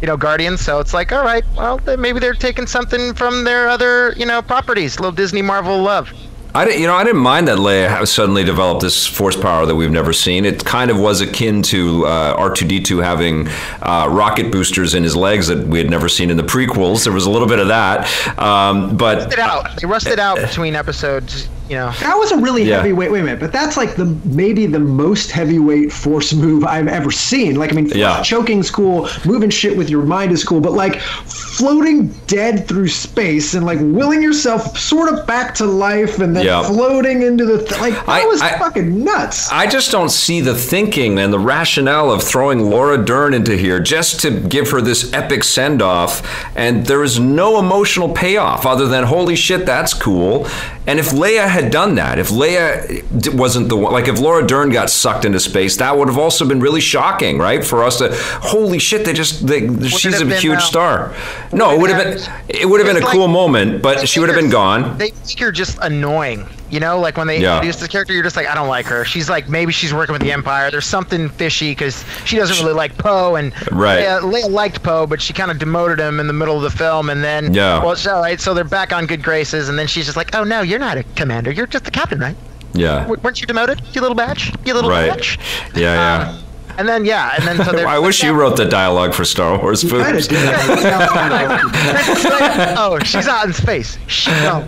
[0.00, 0.60] you know, Guardians.
[0.60, 4.40] So it's like, all right, well, maybe they're taking something from their other, you know,
[4.42, 5.00] properties.
[5.00, 6.12] little Disney Marvel love.
[6.56, 9.74] I didn't, you know, I didn't mind that Leia suddenly developed this force power that
[9.74, 10.44] we've never seen.
[10.44, 13.48] It kind of was akin to uh, R2D2 having
[13.82, 17.02] uh, rocket boosters in his legs that we had never seen in the prequels.
[17.02, 18.06] There was a little bit of that,
[18.38, 19.80] um, but It out.
[19.80, 21.48] They rusted out between episodes.
[21.68, 21.92] You know.
[22.00, 22.76] That was a really Yeah.
[22.76, 23.10] heavyweight.
[23.10, 27.10] Wait a minute, but that's like the maybe the most heavyweight force move I've ever
[27.10, 27.54] seen.
[27.56, 28.20] Like, I mean, Yeah.
[28.22, 33.54] choking's cool, moving shit with your mind is cool, but like floating dead through space
[33.54, 36.62] and like willing yourself sort of back to life and then Yeah.
[36.64, 39.48] floating into the th- like that I- was I- fucking nuts.
[39.52, 43.78] I just don't see the thinking and the rationale of throwing Laura Dern into here
[43.80, 46.22] just to give her this epic send off.
[46.56, 50.46] And there is no emotional payoff other than, holy shit, that's cool.
[50.86, 54.70] And if Leia had done that, if Leia wasn't the one, like if Laura Dern
[54.70, 57.64] got sucked into space, that would have also been really shocking, right?
[57.64, 61.14] For us to, holy shit, they just, they, she's a been, huge uh, star.
[61.52, 64.20] No, it would have been, it would have been a It's cool moment, but she
[64.20, 64.98] would have been gone.
[64.98, 66.46] They make her just annoying.
[66.74, 67.54] You know, like when they Yeah.
[67.54, 69.04] introduce this character, you're just like, I don't like her.
[69.04, 70.72] She's like, maybe she's working with the Empire.
[70.72, 74.00] There's something fishy because she doesn't really like Poe, and Right.
[74.04, 76.76] Leia, Leia liked Poe, but she kind of demoted him in the middle of the
[76.76, 77.78] film, and then Yeah.
[77.80, 78.40] well, it's all right.
[78.40, 80.96] So they're back on good graces, and then she's just like, Oh no, you're not
[80.96, 81.52] a commander.
[81.52, 82.34] You're just the captain, right?
[82.72, 83.02] Yeah.
[83.02, 83.80] W- weren't you demoted?
[83.92, 84.52] You little batch.
[84.64, 85.08] You little Right.
[85.10, 85.38] batch.
[85.76, 86.28] Yeah, yeah.
[86.30, 86.34] Uh,
[86.78, 87.86] and then yeah, and then so they're.
[87.86, 90.26] I wish you wrote the dialogue for Star Wars Kind of Foods.
[90.26, 90.42] did.
[90.42, 93.96] It sounds kinda like- oh, she's out in space.
[94.08, 94.66] She go.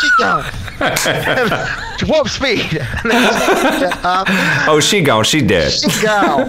[0.00, 0.42] she go.
[2.08, 2.78] Warp speed.
[3.04, 4.24] uh,
[4.68, 5.24] Oh, she gone.
[5.24, 5.72] She dead.
[5.72, 6.46] she go.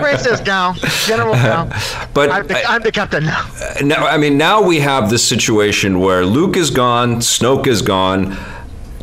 [0.00, 0.74] Princess go.
[1.06, 1.68] General go.
[2.14, 3.46] But I'm the, I'm the captain now.
[3.82, 8.36] now, I mean, now we have this situation where Luke is gone, Snoke is gone.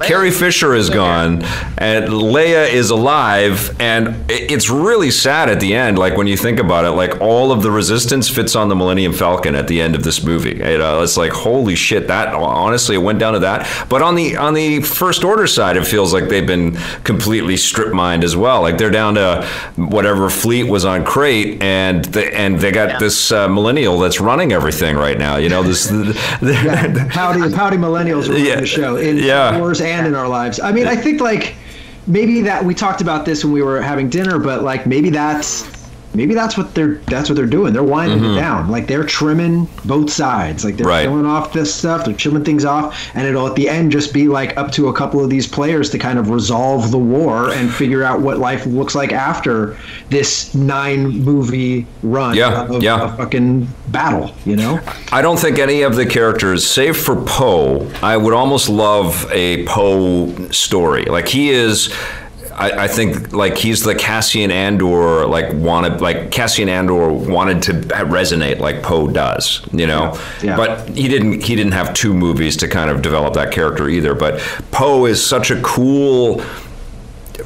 [0.02, 1.44] Carrie Fisher is gone,
[1.78, 5.98] and Leia is alive, and it's really sad at the end.
[6.00, 9.14] Like when you think about it, like all of the Resistance fits on the Millennium
[9.14, 10.58] Falcon at the end of this movie.
[10.58, 12.08] You know, it's like holy shit.
[12.08, 13.88] That honestly, it went down to that.
[13.88, 17.94] But on the on the First Order side, it feels like they've been completely strip
[17.94, 18.62] mined as well.
[18.62, 23.32] Like they're down to whatever fleet was on Crait, and the, and they got this
[23.32, 25.38] uh, millennial that's running everything right now.
[25.38, 25.92] You know this.
[26.42, 29.58] yeah, pouty, pouty millennials running Yeah, the show in yeah.
[29.60, 30.60] Wars and in our lives.
[30.60, 31.56] I mean, I think like
[32.08, 35.64] maybe that we talked about this when we were having dinner, but like maybe that's
[36.14, 37.74] maybe that's what they're that's what they're doing.
[37.74, 38.70] They're winding it down.
[38.70, 40.64] Like they're trimming both sides.
[40.64, 40.90] Like they're Mm-hmm.
[40.90, 41.04] Right.
[41.08, 42.06] killing off this stuff.
[42.06, 44.94] They're trimming things off, and it'll at the end just be like up to a
[44.94, 48.66] couple of these players to kind of resolve the war and figure out what life
[48.66, 49.78] looks like after
[50.10, 53.14] this nine movie run Yeah, of yeah.
[53.14, 54.34] a fucking battle.
[54.46, 54.80] You know.
[55.12, 59.66] I don't think any of the characters, save for Poe, I would almost love a
[59.66, 61.06] Poe story.
[61.06, 61.94] Like he is.
[62.56, 67.74] I, I think like he's the Cassian Andor like wanted like Cassian Andor wanted to
[67.74, 70.20] resonate like Poe does, you know.
[70.42, 70.56] Yeah.
[70.56, 71.44] But he didn't.
[71.44, 74.14] He didn't have two movies to kind of develop that character either.
[74.14, 74.40] But
[74.72, 76.42] Poe is such a cool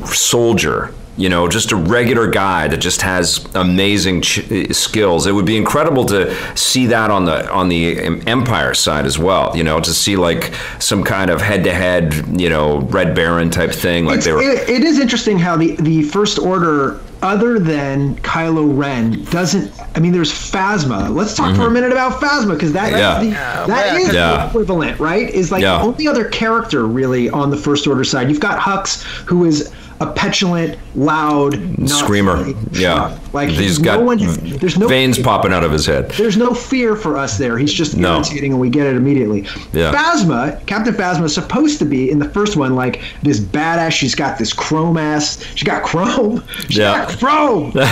[0.06, 5.46] soldier you know just a regular guy that just has amazing ch- skills it would
[5.46, 9.80] be incredible to see that on the on the empire side as well you know
[9.80, 14.26] to see like some kind of head-to-head you know red baron type thing like It's-
[14.26, 19.24] they were it, it is interesting how the, the First Order, other than Kylo Ren,
[19.26, 19.72] doesn't.
[19.96, 21.14] I mean, there's Phasma.
[21.14, 22.98] Let's talk for a minute about Phasma because that, Mm-hmm.
[22.98, 23.10] Yeah.
[23.14, 24.38] that's the, Yeah, that yeah, is Yeah.
[24.44, 25.30] the equivalent, right?
[25.30, 25.78] Is like Yeah.
[25.80, 28.30] the only other character really on the First Order side.
[28.30, 33.18] You've got Hux, who is a petulant, loud Nazi screamer yeah.
[33.34, 34.18] Like he's no got one,
[34.60, 37.58] there's no veins popping out of his head there's no fear for us there.
[37.58, 38.16] He's just No.
[38.18, 39.42] irritating, and we get it immediately.
[39.74, 39.92] Yeah.
[39.92, 43.92] Phasma, Captain Phasma, is supposed to be in the first one like this badass.
[43.92, 45.44] She's got this chrome ass.
[45.56, 46.44] She got chrome.
[46.70, 47.06] She Yeah.
[47.06, 47.72] got chrome.
[47.72, 47.84] Chrome,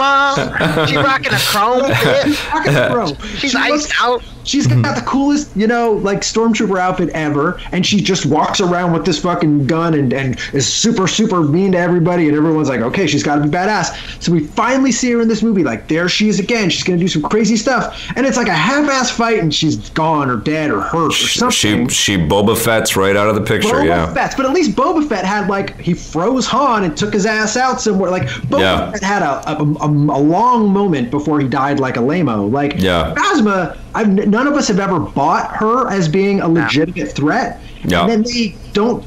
[0.00, 2.52] uh, she rocking a chrome fit.
[2.52, 3.16] Rocking the chrome.
[3.36, 4.22] She's She iced looks- out.
[4.44, 4.94] She's got mm-hmm.
[4.94, 9.20] the coolest, you know, like stormtrooper outfit ever, and she just walks around with this
[9.20, 13.22] fucking gun and, and is super, super mean to everybody, and everyone's like, okay, she's
[13.22, 14.22] got to be badass.
[14.22, 16.70] So we finally see her in this movie, like there she is again.
[16.70, 20.30] She's gonna do some crazy stuff, and it's like a half-ass fight, and she's gone
[20.30, 21.88] or dead or hurt or something.
[21.88, 23.68] She she Boba Fett's right out of the picture.
[23.68, 24.12] Boba yeah.
[24.14, 27.56] Fett's, but at least Boba Fett had like he froze Han and took his ass
[27.56, 28.10] out somewhere.
[28.10, 28.90] Like Boba Yeah.
[28.92, 32.46] Fett had a, a, a, a long moment before he died like a lamo.
[32.46, 33.14] Like Yeah.
[33.16, 38.02] Phasma, I've none of us have ever bought her as being a legitimate threat, Yeah.
[38.02, 39.04] and then they don't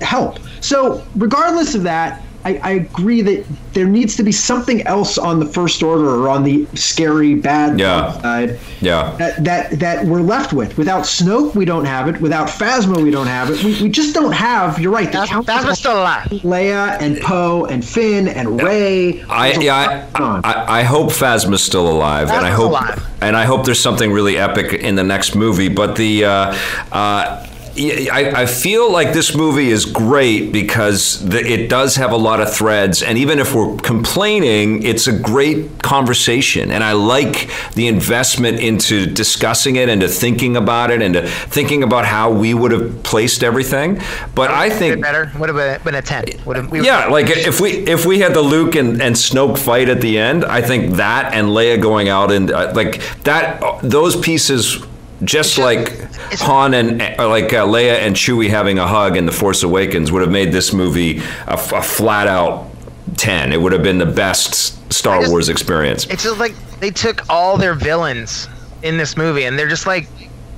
[0.00, 0.38] help.
[0.60, 2.22] So regardless of that.
[2.44, 6.28] I, I agree that there needs to be something else on the first order or
[6.28, 8.12] on the scary bad Yeah.
[8.22, 9.14] side Yeah.
[9.18, 10.76] that, that that we're left with.
[10.78, 12.20] Without Snoke, we don't have it.
[12.20, 13.62] Without Phasma, we don't have it.
[13.62, 14.78] We, we just don't have.
[14.80, 15.12] You're right.
[15.12, 16.28] The Phas- count Phasma's still alive.
[16.30, 19.22] Leia and Poe and Finn and Rey.
[19.28, 23.06] I yeah, I, I, I hope Phasma's still alive, and I hope alive.
[23.20, 25.68] and I hope there's something really epic in the next movie.
[25.68, 26.56] But the uh,
[26.92, 32.12] uh, yeah, I, I feel like this movie is great because the, it does have
[32.12, 36.92] a lot of threads, and even if we're complaining, it's a great conversation, and I
[36.92, 42.04] like the investment into discussing it and to thinking about it and to thinking about
[42.04, 44.00] how we would have placed everything.
[44.34, 45.30] But I think better.
[45.38, 46.24] Would have been, a ten.
[46.46, 46.70] Would have.
[46.70, 50.00] We, yeah, like if we if we had the Luke and, and Snoke fight at
[50.00, 54.84] the end, I think that and Leia going out and uh, like that those pieces
[55.24, 55.98] just like
[56.40, 60.10] Han and uh, like uh, Leia and Chewie having a hug in The Force Awakens
[60.12, 62.68] would have made this movie a flat out
[63.16, 63.52] 10.
[63.52, 66.06] It would have been the best Star just- Wars experience.
[66.06, 68.48] It's just like they took all their villains
[68.82, 70.08] in this movie, and they're just like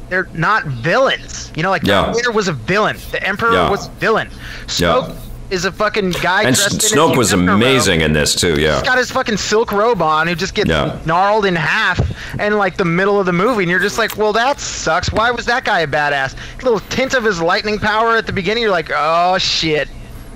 [0.09, 1.51] they're not villains.
[1.57, 2.03] You know, like Yeah.
[2.05, 2.99] Darth Vader was a villain.
[3.11, 3.71] The Emperor Yeah.
[3.71, 4.29] was a villain.
[4.67, 5.17] Snoke
[5.53, 6.43] is a fucking guy.
[6.45, 7.63] And dressed S- in a Snoke was Emperor robe.
[7.63, 8.75] amazing in this too, yeah.
[8.77, 10.99] He's got his fucking silk robe on, who just gets Yeah.
[11.05, 12.01] gnarled in half
[12.41, 15.13] in like the middle of the movie, and you're just like, well, that sucks.
[15.13, 16.35] Why was that guy a badass?
[16.63, 19.89] little tint of his lightning power at the beginning, you're like, oh shit.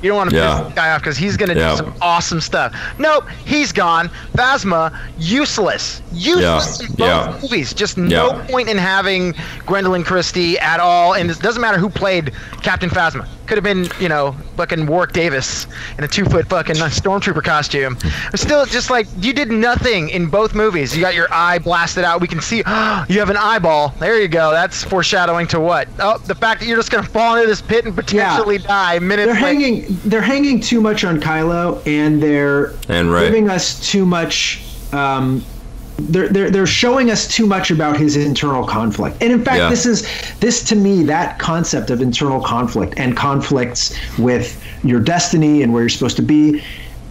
[0.02, 0.58] You don't want to Yeah.
[0.58, 1.70] piss this guy off because he's gonna Yeah.
[1.72, 2.72] do some awesome stuff.
[2.98, 4.10] Nope, he's gone.
[4.36, 6.86] Phasma, useless, useless Yeah.
[6.86, 7.38] in both Yeah.
[7.42, 7.72] movies.
[7.74, 9.34] Just no point in having
[9.66, 12.32] Gwendoline Christie at all, and it doesn't matter who played
[12.62, 13.26] Captain Phasma.
[13.46, 17.96] Could have been, you know, fucking Warwick Davis in a two-foot fucking stormtrooper costume.
[18.32, 20.96] But still, just like you did nothing in both movies.
[20.96, 22.20] You got your eye blasted out.
[22.20, 22.56] We can see
[23.08, 23.94] you have an eyeball.
[24.00, 24.50] There you go.
[24.50, 25.86] That's foreshadowing to what?
[26.00, 29.26] Oh, the fact that you're just gonna fall into this pit and potentially die minutes.
[29.26, 29.46] They're later.
[29.46, 29.85] hanging.
[30.04, 33.26] They're hanging too much on Kylo, and they're And Rey.
[33.26, 34.62] giving us too much.
[34.92, 35.44] Um,
[35.98, 39.16] they're, they're they're showing us too much about his internal conflict.
[39.22, 39.70] And in fact, Yeah.
[39.70, 40.06] this is
[40.40, 45.82] this to me that concept of internal conflict and conflicts with your destiny and where
[45.82, 46.62] you're supposed to be,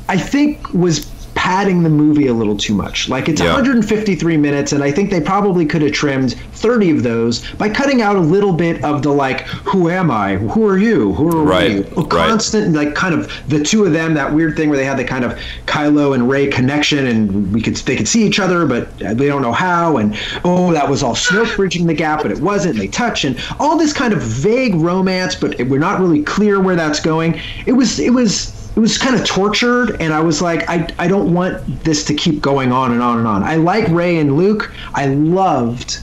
[0.08, 3.08] I think was padding the movie a little too much.
[3.10, 3.52] Like it's Yeah.
[3.54, 8.02] 153 minutes, and I think they probably could have trimmed 30 of those by cutting
[8.02, 10.38] out a little bit of the like, who am I?
[10.38, 11.14] Who are you?
[11.14, 12.02] Who are Right, we?
[12.02, 12.10] A right.
[12.10, 15.04] constant like kind of the two of them, that weird thing where they had the
[15.04, 18.98] kind of Kylo and Rey connection, and we could they could see each other, but
[18.98, 19.98] they don't know how.
[19.98, 22.76] And oh, that was all Snoke bridging the gap, but it wasn't.
[22.76, 26.60] And they touch and all this kind of vague romance, but we're not really clear
[26.62, 27.40] where that's going.
[27.66, 31.08] It was it was it was kind of tortured and i was like I, I
[31.08, 34.36] don't want this to keep going on and on and on i like rey and
[34.38, 36.00] luke i loved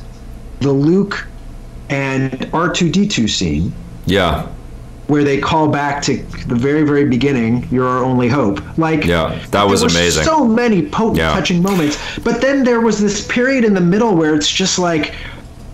[0.60, 1.26] the luke
[1.90, 3.72] and r2d2 scene
[4.06, 4.46] Yeah.
[5.08, 9.38] where they call back to the very very beginning you're our only hope like Yeah,
[9.50, 10.24] that was amazing.
[10.24, 11.32] so many potent Yeah.
[11.34, 15.14] touching moments but then there was this period in the middle where it's just like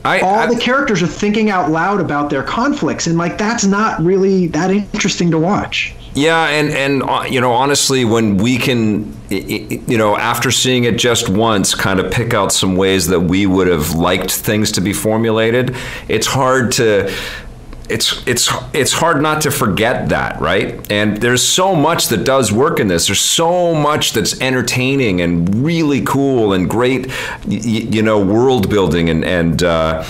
[0.04, 3.64] I, all I- the characters are thinking out loud about their conflicts and like that's
[3.64, 8.56] not really that interesting to watch Yeah, and and uh, you know, honestly, when we
[8.58, 13.20] can, you know, after seeing it just once, kind of pick out some ways that
[13.20, 15.76] we would have liked things to be formulated,
[16.08, 17.12] it's hard to.
[17.88, 20.90] It's it's it's hard not to forget that, right?
[20.92, 23.06] And there's so much that does work in this.
[23.06, 27.12] There's so much that's entertaining and really cool and great, y-
[27.46, 29.62] y- you know, world building and and.
[29.62, 30.04] Uh,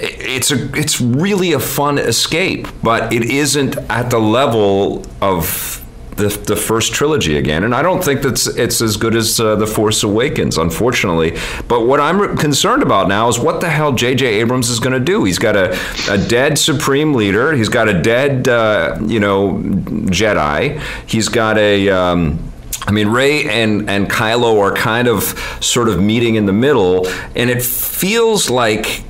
[0.00, 5.84] it's a it's really a fun escape, but it isn't at the level of
[6.16, 7.64] the the first trilogy again.
[7.64, 11.36] And I don't think that's it's as good as uh, the Force Awakens, unfortunately.
[11.68, 14.26] But what I'm concerned about now is what the hell J.J.
[14.26, 15.24] Abrams is going to do.
[15.24, 15.76] He's got a
[16.08, 17.52] a dead supreme leader.
[17.52, 20.80] He's got a dead uh, you know Jedi.
[21.06, 22.38] He's got a um,
[22.86, 25.22] I mean, Rey and, and Kylo are kind of
[25.60, 29.04] sort of meeting in the middle, and it feels like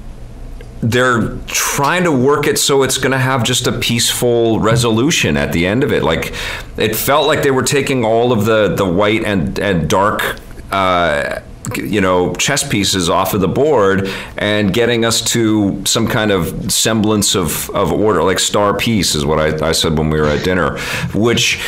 [0.82, 5.52] they're trying to work it so it's going to have just a peaceful resolution at
[5.52, 6.02] the end of it.
[6.02, 6.32] Like
[6.76, 10.38] it felt like they were taking all of the the white and and dark
[10.70, 11.40] uh,
[11.76, 16.72] you know chess pieces off of the board and getting us to some kind of
[16.72, 20.26] semblance of, of order like star piece is what I, I said when we were
[20.26, 20.78] at dinner
[21.12, 21.60] which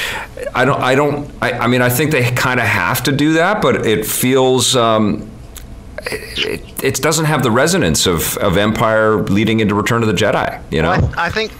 [0.55, 3.35] i don't i don't i, I mean i think they kind of have to do
[3.35, 5.31] that but it feels um,
[6.06, 10.62] it, it doesn't have the resonance of, of empire leading into return of the jedi
[10.70, 10.90] you know?
[10.90, 11.52] Well, I, I think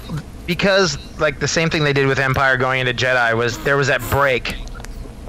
[0.46, 3.87] because like the same thing they did with Empire going into Jedi was there was
[3.88, 4.57] that break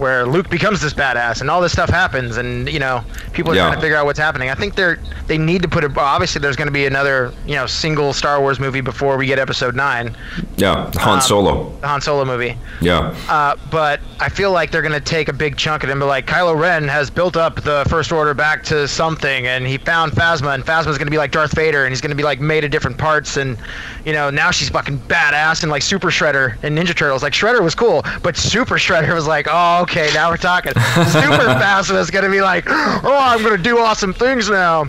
[0.04, 3.56] where Luke becomes this badass and all this stuff happens and you know people are
[3.56, 3.63] Yeah.
[3.63, 4.50] trying to figure out what's happening.
[4.50, 5.98] I think they're they need to put it.
[5.98, 9.39] Obviously, there's going to be another you know single Star Wars movie before we get
[9.39, 10.16] Episode Nine,
[10.58, 12.58] yeah han solo the Han Solo movie.
[12.82, 15.94] yeah Uh, but I feel like they're going to take a big chunk of it
[15.94, 19.65] and be like, Kylo Ren has built up the First Order back to something, and
[19.65, 22.15] he found Phasma, and Phasma's going to be like Darth Vader, and he's going to
[22.15, 23.58] be like made of different parts, and
[24.06, 27.23] you know now she's fucking badass and like Super Shredder and Ninja Turtles.
[27.23, 30.71] Like Shredder was cool, but Super Shredder was like, oh okay, now we're talking.
[30.73, 30.79] Super
[31.62, 34.85] Phasma is going to be like, oh I'm going to do awesome things now.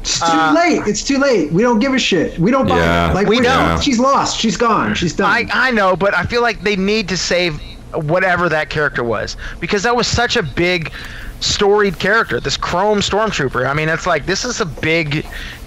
[0.00, 0.82] It's too uh, late.
[0.88, 1.52] It's too late.
[1.52, 2.36] We don't give a shit.
[2.38, 3.10] We don't buy Yeah.
[3.10, 3.14] it.
[3.14, 3.82] Like We we're- don't.
[3.82, 4.38] She's lost.
[4.40, 4.94] She's gone.
[4.94, 5.30] She's done.
[5.30, 7.60] I, I know, but I feel like they need to save
[7.94, 10.92] whatever that character was because that was such a big
[11.40, 12.40] storied character.
[12.40, 13.68] This Chrome Stormtrooper.
[13.68, 15.24] I mean, it's like this is a big.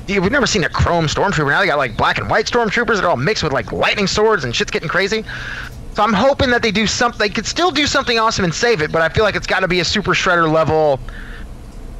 [0.07, 1.47] We've never seen a Chrome Stormtrooper.
[1.49, 2.99] Now they got like black and white Stormtroopers.
[2.99, 5.23] They're all mixed with like lightning swords and shit's getting crazy.
[5.95, 7.19] So I'm hoping that they do something.
[7.19, 9.61] They could still do something awesome and save it, but I feel like it's got
[9.61, 10.99] to be a Super Shredder level,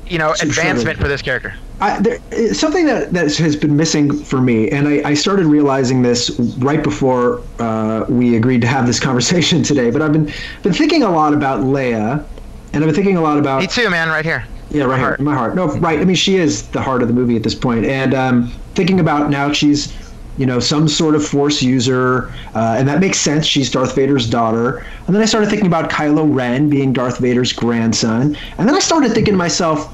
[0.06, 1.02] you know, Super advancement Shredder.
[1.02, 1.54] for this character.
[1.80, 6.02] I, there, something that, that has been missing for me, and I, I started realizing
[6.02, 9.92] this right before uh, we agreed to have this conversation today.
[9.92, 10.32] But I've been
[10.62, 12.26] been thinking a lot about Leia,
[12.74, 14.10] and I've been thinking a lot about Me too, man.
[14.10, 14.46] Right here.
[14.72, 15.20] yeah, right here, heart.
[15.20, 15.56] in my heart.
[15.56, 16.00] No, right.
[16.00, 19.00] I mean, she is the heart of the movie at this point, and um, thinking
[19.00, 19.94] about now she's,
[20.38, 23.46] you know, some sort of Force user, uh, and that makes sense.
[23.46, 27.54] She's Darth Vader's daughter, and then I started thinking about Kylo Ren being Darth Vader's
[27.54, 29.94] grandson, and then I started thinking to myself,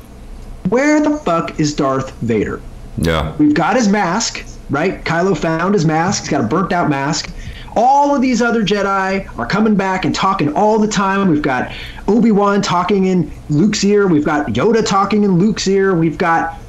[0.70, 2.62] where the fuck is Darth Vader?
[2.98, 5.04] yeah We've got his mask, right?
[5.04, 6.24] Kylo found his mask.
[6.24, 7.34] He's got a burnt out mask.
[7.76, 11.30] All of these other Jedi are coming back and talking all the time.
[11.30, 11.72] We've got
[12.08, 14.08] Obi Wan talking in Luke's ear.
[14.08, 15.96] We've got Yoda talking in Luke's ear.
[15.96, 16.60] We've got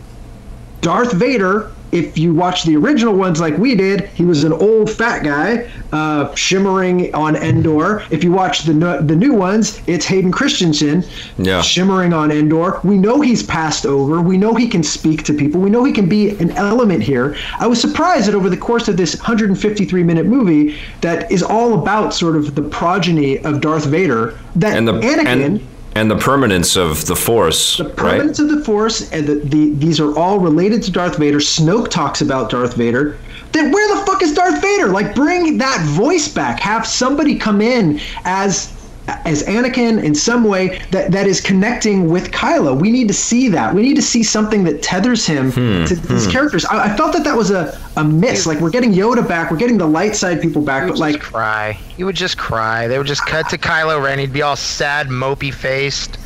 [0.80, 1.72] Darth Vader.
[1.92, 5.70] If you watch the original ones like we did, he was an old fat guy,
[5.92, 8.02] uh, shimmering on Endor.
[8.10, 11.04] If you watch the no- the new ones, it's Hayden Christensen,
[11.38, 11.60] Yeah.
[11.60, 12.80] shimmering on Endor.
[12.82, 14.22] We know he's passed over.
[14.22, 15.60] We know he can speak to people.
[15.60, 17.36] We know he can be an element here.
[17.60, 21.74] I was surprised that over the course of this 153 minute movie, that is all
[21.74, 25.26] about sort of the progeny of Darth Vader, that and the Anakin.
[25.44, 25.60] and,
[25.94, 29.70] and the permanence of the force The right permanence of the Force, and the, the
[29.74, 31.38] these are all related to Darth Vader.
[31.38, 33.18] Snoke talks about Darth Vader.
[33.52, 34.88] Then where the fuck is Darth Vader?
[34.88, 36.60] Like, bring that voice back.
[36.60, 38.72] Have somebody come in as
[39.08, 42.80] as Anakin in some way that, that is connecting with Kylo.
[42.80, 43.74] We need to see that.
[43.74, 46.64] We need to see something that tethers him Hmm, to these characters.
[46.66, 48.46] I, I felt that that was a, a miss.
[48.46, 51.72] Like we're getting Yoda back, we're getting the light side people back, but like cry.
[51.72, 52.86] He would just cry.
[52.88, 54.18] They would just cut to Kylo Ren.
[54.18, 56.18] He'd be all sad, mopey faced.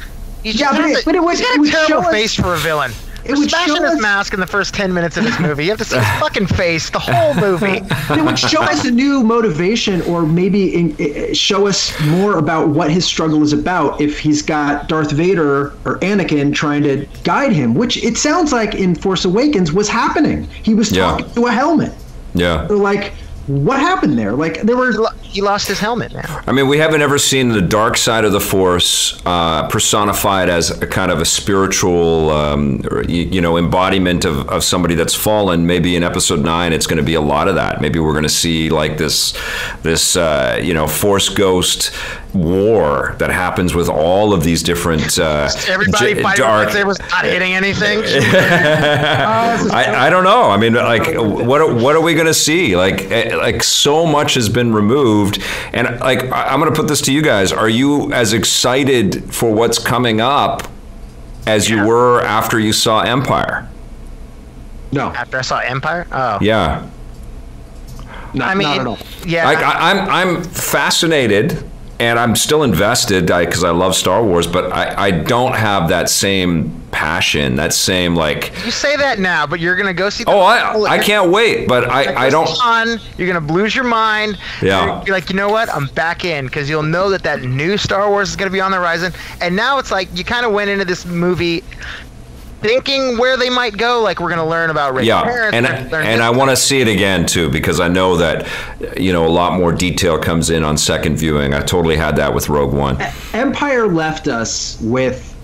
[0.43, 1.89] He's Yeah, just but it- a- but it would- he's got it a would terrible
[2.03, 2.93] show us- face for a villain.
[3.29, 5.39] It For would smashing show his us- mask in the first ten minutes of this
[5.41, 5.65] movie.
[5.65, 7.83] You have to see his fucking face the whole movie.
[7.91, 12.91] it would show us a new motivation or maybe in, show us more about what
[12.91, 17.75] his struggle is about if he's got Darth Vader or Anakin trying to guide him,
[17.75, 20.45] which it sounds like in Force Awakens was happening.
[20.63, 21.03] He was Yeah.
[21.11, 21.93] talking to a helmet.
[22.35, 23.13] yeah So, like,
[23.47, 24.33] what happened there?
[24.33, 24.93] Like, there were.
[25.37, 26.43] He lost his helmet now.
[26.47, 30.71] I mean, we haven't ever seen the dark side of the Force uh, personified as
[30.71, 35.67] a kind of a spiritual, um, or, you, know, embodiment of, of somebody that's fallen.
[35.67, 37.83] Maybe in Episode Nine, it's going to be a lot of that.
[37.83, 39.35] Maybe we're going to see like this,
[39.83, 41.95] this, uh, you know, Force ghost
[42.37, 46.69] war that happens with all of these different uh, Everybody j- fighting dark.
[46.69, 48.03] with lightsabers, not hitting anything.
[48.05, 50.51] I, I don't know.
[50.51, 52.77] I mean, like, what are, what are we going to see?
[52.77, 56.89] Like, eh, like so much has been removed, and like, I- I'm going to put
[56.89, 60.63] this to you guys: Are you as excited for what's coming up
[61.47, 63.69] as you were after you saw Empire?
[64.93, 66.89] No, After I saw Empire, oh, Yeah,
[68.35, 68.99] not, I mean, not at all.
[69.27, 71.69] yeah, like I, I'm I'm fascinated.
[71.99, 76.11] And I'm still invested because I, love Star Wars, but I, I don't have that
[76.11, 78.53] same passion, that same like.
[78.65, 80.25] you say that now, but you're gonna go see.
[80.25, 82.49] The Oh, I I can't wait, but I, I don't.
[82.65, 84.39] On, you're gonna lose your mind.
[84.63, 84.85] Yeah.
[84.85, 85.69] You're, you're like, you know what?
[85.71, 88.71] I'm back in because you'll know that that new Star Wars is gonna be on
[88.71, 89.13] the horizon.
[89.41, 91.65] And now it's like you kind of went into this movie
[92.61, 94.01] thinking where they might go.
[94.03, 95.57] Like we're gonna learn about Rey's Yeah, parents.
[95.57, 96.23] and we're gonna learn and.
[96.23, 98.47] I want to see it again too because I know that
[98.99, 101.55] you know a lot more detail comes in on second viewing.
[101.55, 102.99] I totally had that with Rogue One.
[103.33, 105.35] Empire left us with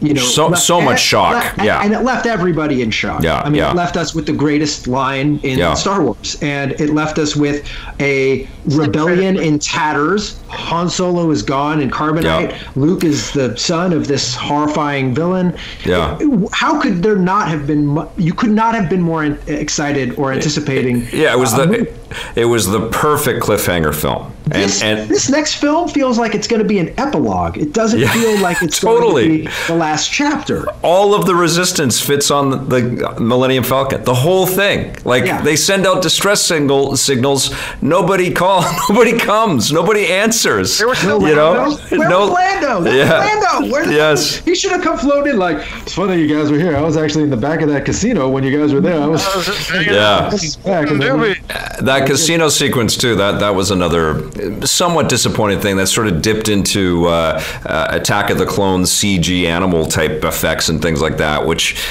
[0.00, 1.80] you know, So- so much shock, and- yeah.
[1.82, 3.22] and it left everybody in shock.
[3.22, 3.70] Yeah, I mean, yeah.
[3.70, 5.74] it left us with the greatest line in Yeah.
[5.74, 7.62] Star Wars, and it left us with
[8.00, 10.36] a rebellion in tatters.
[10.48, 12.50] Han Solo is gone in carbonite.
[12.50, 12.56] Yeah.
[12.74, 15.54] Luke is the son of this horrifying villain.
[15.84, 16.18] Yeah.
[16.52, 17.98] How could there not have been?
[18.18, 21.06] You could not have been more excited or anticipating.
[21.12, 22.05] Yeah, it was uh, the it
[22.44, 26.62] was the perfect cliffhanger film, and This, and this next film feels like it's going
[26.62, 27.56] to be an epilogue.
[27.58, 29.26] It doesn't Yeah, feel like it's totally.
[29.26, 30.66] going to be the last chapter.
[30.82, 34.04] all of the resistance fits on the, the Millennium Falcon.
[34.04, 34.96] The whole thing.
[35.04, 35.40] Like Yeah.
[35.42, 37.54] they send out distress signal signals.
[37.82, 38.64] Nobody calls.
[38.88, 39.72] Nobody comes.
[39.72, 40.78] Nobody answers.
[40.78, 41.52] There was no you know.
[41.52, 41.96] Lando?
[41.98, 42.20] Where no.
[42.20, 42.80] was Lando?
[42.82, 43.18] That's Yeah.
[43.18, 43.72] Lando.
[43.72, 44.36] Where the Yes.
[44.44, 45.58] He should have come floating in like.
[45.82, 46.76] It's funny you guys were here.
[46.76, 49.00] I was actually in the back of that casino when you guys were there.
[49.00, 49.24] I was
[49.74, 50.30] Yeah.
[50.64, 50.90] back.
[50.90, 51.36] And then,
[51.80, 53.14] That casino sequence too.
[53.16, 55.76] That that was another somewhat disappointing thing.
[55.76, 60.68] That sort of dipped into uh, uh, Attack of the Clones CG animal type effects
[60.68, 61.82] and things like that, which.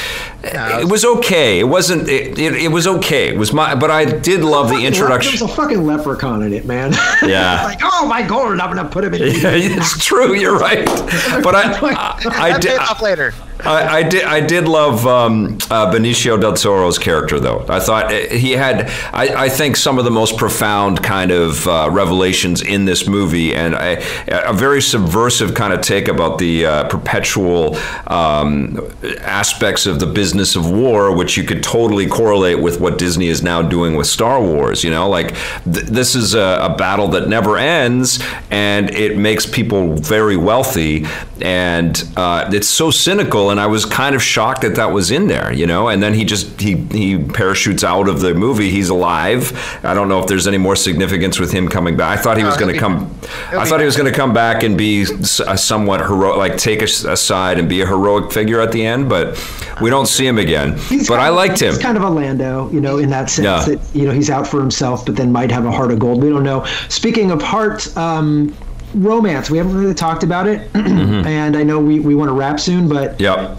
[0.48, 1.60] It was okay.
[1.60, 2.08] It wasn't.
[2.08, 3.30] It, it, it was okay.
[3.30, 3.76] It was my.
[3.76, 5.32] But I did love the There introduction.
[5.32, 6.94] was a fucking leprechaun in it, man.
[7.26, 7.64] Yeah.
[7.64, 9.22] like, oh my god, I'm gonna put him in.
[9.42, 10.36] Yeah, it's true.
[10.36, 10.86] You're right.
[11.44, 12.78] But I, I, I That did.
[12.80, 13.34] off later.
[13.64, 14.24] I, I did.
[14.26, 17.66] I did love um, uh, Benicio del Toro's character, though.
[17.70, 18.90] I thought uh, he had.
[19.14, 23.56] I, I think some of the most profound kind of uh, revelations in this movie,
[23.56, 27.78] and a, a very subversive kind of take about the uh, perpetual
[28.08, 28.78] um,
[29.22, 33.42] aspects of the business of war, which you could totally correlate with what Disney is
[33.42, 34.84] now doing with Star Wars.
[34.84, 39.46] You know, like th- this is a, a battle that never ends, and it makes
[39.46, 41.06] people very wealthy,
[41.42, 43.50] and uh, it's so cynical.
[43.50, 45.54] And I was kind of shocked that that was in there.
[45.54, 48.70] You know, and then he just he he parachutes out of the movie.
[48.70, 49.54] He's alive.
[49.84, 52.20] I don't know if there's any more significance with him coming back.
[52.20, 53.18] I thought he was going to come.
[53.52, 54.04] I thought he was back.
[54.04, 55.04] going to come back and be
[55.48, 59.10] a somewhat heroic, like take us aside and be a heroic figure at the end.
[59.10, 59.38] But
[59.82, 60.78] we don't see him again.
[60.90, 61.74] He's but I of- liked him.
[61.74, 63.76] He's kind of a Lando, you know, in that sense Yeah.
[63.76, 66.24] that you know he's out for himself, but then might have a heart of gold.
[66.24, 66.66] We don't know.
[66.90, 68.54] Speaking of heart, um,
[68.94, 69.50] romance.
[69.50, 71.28] We haven't really talked about it, Mm-hmm.
[71.28, 73.58] and I know we, we want to wrap soon, but Yep.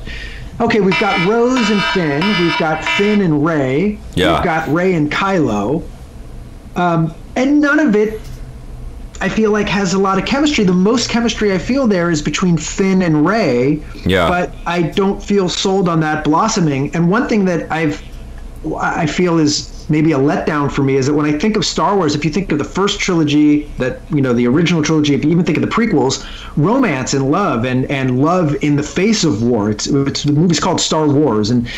[0.63, 2.23] okay, we've got Rose and Finn.
[2.43, 3.99] We've got Finn and Rey.
[4.15, 4.35] Yeah.
[4.35, 5.83] We've got Rey and Kylo.
[6.75, 8.21] Um, and none of it
[9.21, 10.65] I feel like has a lot of chemistry.
[10.65, 13.83] The most chemistry I feel there is between Finn and Rey.
[14.05, 14.29] Yeah.
[14.29, 16.95] But I don't feel sold on that blossoming.
[16.95, 18.03] And one thing that I've
[18.75, 21.97] I feel is maybe a letdown for me is that when I think of Star
[21.97, 25.25] Wars, if you think of the first trilogy, that you know the original trilogy, if
[25.25, 29.25] you even think of the prequels, romance and love and and love in the face
[29.25, 29.71] of war.
[29.71, 31.69] It's it's the movie's called Star Wars and.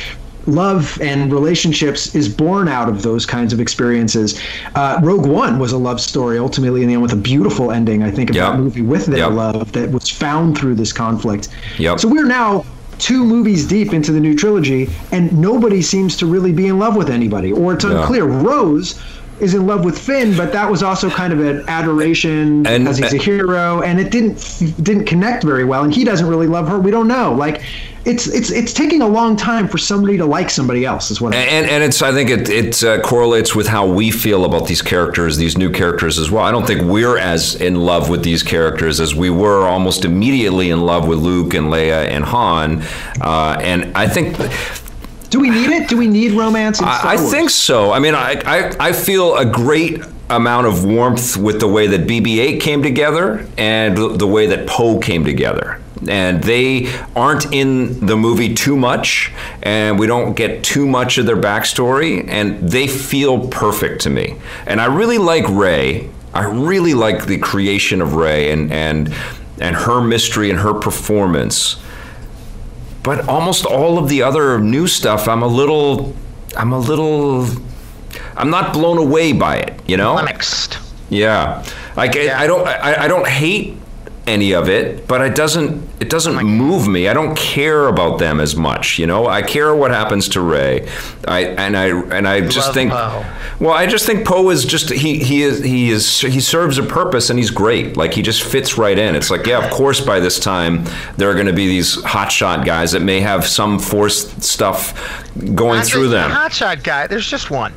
[0.53, 4.41] Love and relationships is born out of those kinds of experiences.
[4.75, 8.03] Uh, Rogue One was a love story, ultimately, in the end, with a beautiful ending.
[8.03, 8.53] I think of Yep.
[8.53, 9.33] that movie with their Yep.
[9.33, 11.49] love that was found through this conflict.
[11.77, 12.01] Yep.
[12.01, 12.65] So we're now
[12.99, 16.97] two movies deep into the new trilogy, and nobody seems to really be in love
[16.97, 18.01] with anybody, or it's Yeah.
[18.01, 18.25] unclear.
[18.25, 18.95] Rose
[19.41, 22.97] is in love with Finn, but that was also kind of an adoration And- because
[22.99, 24.43] he's a hero, and it didn't
[24.83, 26.79] didn't connect very well, and he doesn't really love her.
[26.79, 27.35] We don't know.
[27.35, 27.61] Like,
[28.09, 31.11] it's it's it's taking a long time for somebody to like somebody else.
[31.11, 31.35] Is what.
[31.35, 34.67] I And, and it's I think it it uh, correlates with how we feel about
[34.67, 36.43] these characters, these new characters as well.
[36.43, 40.71] I don't think we're as in love with these characters as we were almost immediately
[40.71, 42.83] in love with Luke and Leia and Han.
[43.21, 44.37] Uh, and I think
[45.29, 45.89] Do we need it?
[45.89, 46.81] Do we need romance?
[46.81, 47.93] In Star I, I think so.
[47.93, 50.01] I mean, I, I, I feel a great
[50.31, 54.99] amount of warmth with the way that BB-8 came together and the way that Poe
[54.99, 55.81] came together.
[56.07, 59.33] And they aren't in the movie too much,
[59.63, 64.37] and we don't get too much of their backstory, and they feel perfect to me.
[64.67, 66.09] And I really like Rey.
[66.33, 69.13] I really like the creation of Rey and and
[69.61, 71.77] and her mystery and her performance
[73.03, 76.15] but almost all of the other new stuff i'm a little
[76.57, 77.47] i'm a little
[78.37, 80.79] i'm not blown away by it you know Flummoxed.
[81.09, 81.65] yeah
[81.97, 83.77] like I, I don't I, I don't hate
[84.29, 88.19] any of it but it doesn't it doesn't oh move me i don't care about
[88.19, 90.87] them as much you know i care what happens to rey
[91.27, 93.25] i and i and i just love think Poe.
[93.59, 96.83] well i just think poe is just he he is he is he serves a
[96.83, 100.01] purpose and he's great like he just fits right in it's like yeah of course
[100.01, 100.85] by this time
[101.17, 105.25] there are going to be these hotshot guys that may have some force stuff
[105.55, 107.07] going Not through the them Hotshot guy.
[107.07, 107.73] There's just one.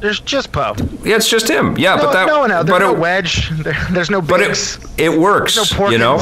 [0.00, 0.74] There's just Poe.
[1.04, 2.66] yeah it's just him yeah No, but that no one else.
[2.66, 3.50] There's but no it- Wedge.
[3.62, 6.18] There, there's no but it, it works, There's no you know.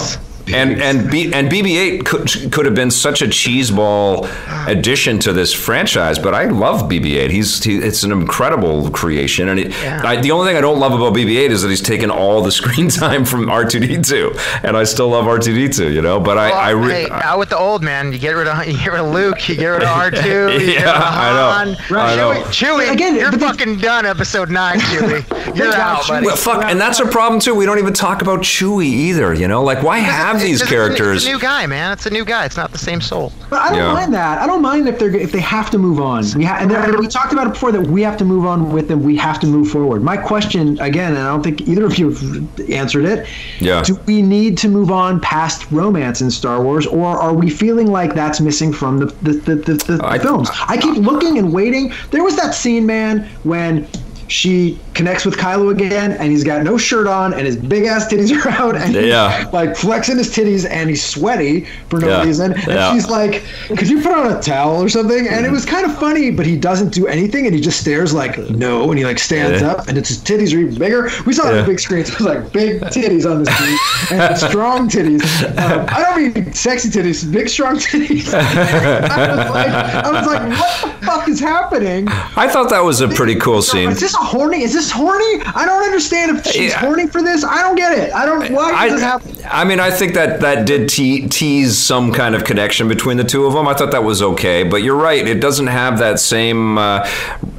[0.48, 0.54] Porkins.
[0.54, 4.28] and and B, and BB-8 could could have been such a cheeseball
[4.68, 7.30] addition to this franchise, but I love BB-8.
[7.30, 10.02] He's he, it's an incredible creation, and it, Yeah.
[10.04, 12.52] I, the only thing I don't love about BB-8 is that he's taken all the
[12.60, 16.20] screen time from R2D2, and I still love R2D2, you know.
[16.20, 18.12] But I, I, re- hey, out with the old man.
[18.12, 19.48] You get rid of you get rid of Luke.
[19.48, 20.18] You get rid of R two.
[20.52, 21.74] You get rid Yeah, of I know.
[21.74, 21.96] Han.
[21.96, 22.32] I know.
[22.48, 24.06] Chewie, Chewie, Again, you're but they- fucking done.
[24.06, 25.56] Episode nine, Chewie.
[25.56, 26.26] You're out, buddy.
[26.26, 27.54] well, fuck, and that's a problem too.
[27.54, 29.62] We don't even talk about Chewie either, you know.
[29.62, 31.16] Like, why have these It's- it's- characters?
[31.18, 31.92] It's a new guy, man.
[31.92, 32.44] It's a new guy.
[32.44, 33.32] It's not the same soul.
[33.50, 33.92] But I don't Yeah.
[33.92, 34.38] mind that.
[34.40, 36.24] I don't mind if they're if they have to move on.
[36.36, 38.72] We ha- and, and we talked about it before that we have to move on
[38.72, 39.02] with them.
[39.02, 40.02] We have to move forward.
[40.02, 43.26] My question again, and I don't think either of you have answered it.
[43.60, 43.82] Yeah.
[43.82, 47.90] Do we need to move on past romance in Star Wars, or are we feeling
[47.90, 50.50] like that's missing from the the, the, the, the I- films?
[50.68, 51.92] I keep looking and waiting.
[52.10, 53.86] There was that scene, man, when.
[54.28, 58.06] She connects with Kylo again, and he's got no shirt on, and his big ass
[58.12, 62.24] titties are out, and he's like flexing his titties, and he's sweaty for no Yeah.
[62.24, 62.52] reason.
[62.52, 62.92] And Yeah.
[62.92, 65.96] she's like, "Could you put on a towel or something?" And it was kind of
[65.98, 69.18] funny, but he doesn't do anything, and he just stares like no, and he like
[69.18, 69.68] stands Yeah.
[69.72, 71.10] up, and it's his titties are even bigger.
[71.26, 72.04] We saw it on the big screen.
[72.04, 73.78] So it was like big titties on the screen
[74.20, 75.22] and strong titties.
[75.58, 78.32] Um, I don't mean sexy titties, big strong titties.
[78.34, 82.08] I was like, I was like, what the fuck is happening?
[82.36, 83.94] I thought that was a pretty cool scene.
[84.20, 84.62] A horny?
[84.62, 85.40] Is this horny?
[85.54, 86.78] I don't understand if she's Yeah.
[86.80, 87.44] horny for this.
[87.44, 88.12] I don't get it.
[88.12, 88.50] I don't.
[88.52, 89.36] Why does this I, happen?
[89.50, 93.24] I mean, I think that that did te- tease some kind of connection between the
[93.24, 93.68] two of them.
[93.68, 95.26] I thought that was okay, but you're right.
[95.26, 96.78] It doesn't have that same.
[96.78, 97.08] Uh,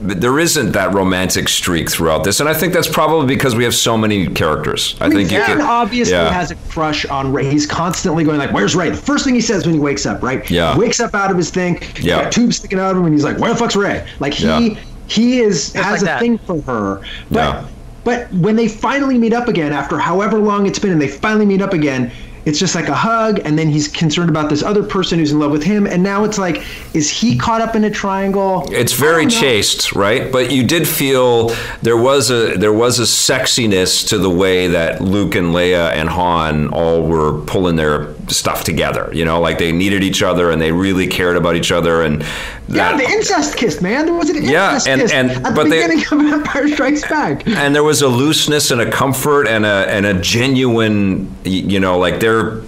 [0.02, 3.76] there isn't that romantic streak throughout this, and I think that's probably because we have
[3.76, 4.96] so many characters.
[5.00, 5.62] I, I mean, think you can.
[5.62, 6.32] obviously yeah.
[6.32, 7.50] has a crush on Rey.
[7.50, 10.22] He's constantly going like, "Where's Rey?" The first thing he says when he wakes up,
[10.22, 10.50] right?
[10.50, 10.78] Yeah.
[10.78, 11.82] Wakes up out of his thing.
[12.02, 12.24] Yeah.
[12.24, 14.46] Got tubes sticking out of him, and he's like, "Where the fuck's Rey?" Like he
[14.46, 14.76] Yeah.
[15.10, 16.20] He is has like a that.
[16.22, 17.02] thing for her.
[17.32, 17.66] But Yeah.
[18.04, 21.46] but when they finally meet up again, after however long it's been, and they finally
[21.46, 22.12] meet up again.
[22.46, 25.40] It's just like a hug, and then he's concerned about this other person who's in
[25.40, 26.64] love with him, and now it's like,
[26.96, 28.68] is he caught up in a triangle?
[28.72, 30.32] It's very chaste, right?
[30.32, 31.50] But you did feel
[31.84, 36.08] there was a there was a sexiness to the way that Luke and Leia and
[36.10, 39.10] Han all were pulling their stuff together.
[39.14, 42.02] You know, like they needed each other and they really cared about each other.
[42.04, 42.22] And
[42.68, 44.06] Yeah, that, the incest kiss, man.
[44.06, 46.68] There was an Yeah, incest and- kiss and- at the but they- beginning of Empire
[46.68, 47.48] Strikes Back.
[47.48, 51.98] and there was a looseness and a comfort and a and a genuine, you know,
[51.98, 52.62] like they're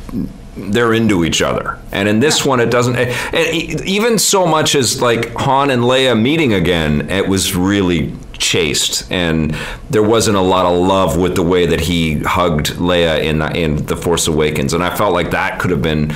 [0.58, 1.78] they're into each other.
[1.92, 2.96] And in this one, it doesn't.
[2.96, 3.10] And
[3.56, 9.10] e- even so much as like Han and Leia meeting again, it was really chaste,
[9.12, 9.56] and
[9.90, 13.86] there wasn't a lot of love with the way that he hugged Leia in in
[13.86, 16.14] the Force Awakens, and I felt like that could have been.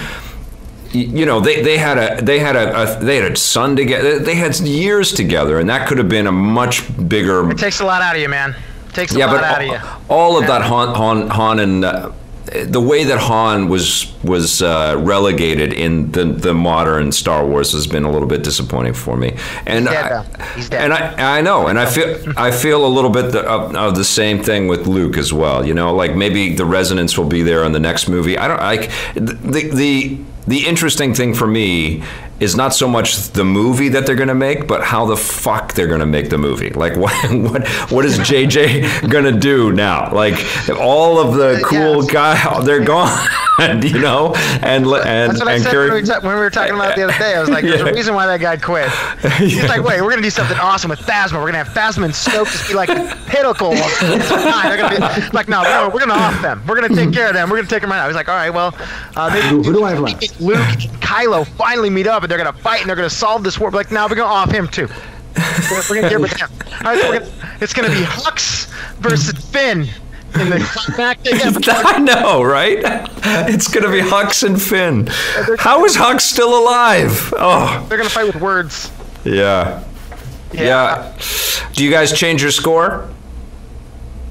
[0.92, 4.18] You know, they, they had a they had a, a they had a son together.
[4.20, 7.86] They had years together, and that could have been a much bigger It takes a
[7.86, 8.56] lot out of you, man.
[8.94, 9.78] takes a yeah, lot but out of you.
[10.10, 12.12] all, all of that Han, Han, Han and uh,
[12.46, 17.88] the way that Han was was uh, relegated in the, the modern Star Wars has
[17.88, 19.36] been a little bit disappointing for me.
[19.66, 20.54] And He's dead, I.
[20.56, 20.82] He's dead.
[20.84, 23.96] And I, I know, and I feel I feel a little bit the, of, of
[23.96, 25.66] the same thing with Luke as well.
[25.66, 28.38] You know, like maybe the resonance will be there in the next movie.
[28.38, 32.04] I don't like the the the interesting thing for me
[32.40, 35.74] is not so much the movie that they're going to make, but how the fuck
[35.74, 36.70] they're going to make the movie.
[36.76, 40.14] Like what what what is JJ going to do now?
[40.14, 40.36] Like
[40.80, 42.12] all of the cool Yes.
[42.12, 43.18] guy they're gone,
[43.82, 44.34] you know?
[44.62, 46.92] And and That's what I said Carrie- when we, ta- when we were talking about
[46.92, 47.36] it the other day.
[47.36, 47.88] I was like, there's Yeah.
[47.88, 48.90] a reason why that guy quit.
[49.38, 51.34] He's like, wait, we're going to do something awesome with Phasma.
[51.34, 54.68] We're going to have Phasma and Snoke just be like the pinnacle of time.
[54.70, 56.62] They're going to be like, no, we're gonna, we're going to off them.
[56.68, 57.50] We're going to take care of them.
[57.50, 58.08] We're going to take them right out.
[58.08, 58.76] He's like, all right, well,
[59.16, 60.42] uh, maybe Who- who do I have left?
[60.42, 63.60] Luke and Kylo finally meet up and they're to fight and they're to solve this
[63.60, 63.72] war.
[63.72, 64.88] But like, now we're to off him too.
[65.70, 66.50] We're, we're to get rid of him.
[66.84, 68.68] Right, so gonna, it's to be Hux
[68.98, 69.82] versus Finn
[70.40, 71.34] in the climactic.
[71.68, 72.80] I know, right?
[73.50, 75.08] It's gonna be Hux and Finn.
[75.58, 77.34] How is Hux still alive?
[77.38, 78.92] Oh, They're to fight with words.
[79.24, 79.84] yeah.
[80.54, 81.18] Yeah.
[81.74, 83.10] Do you guys change your score?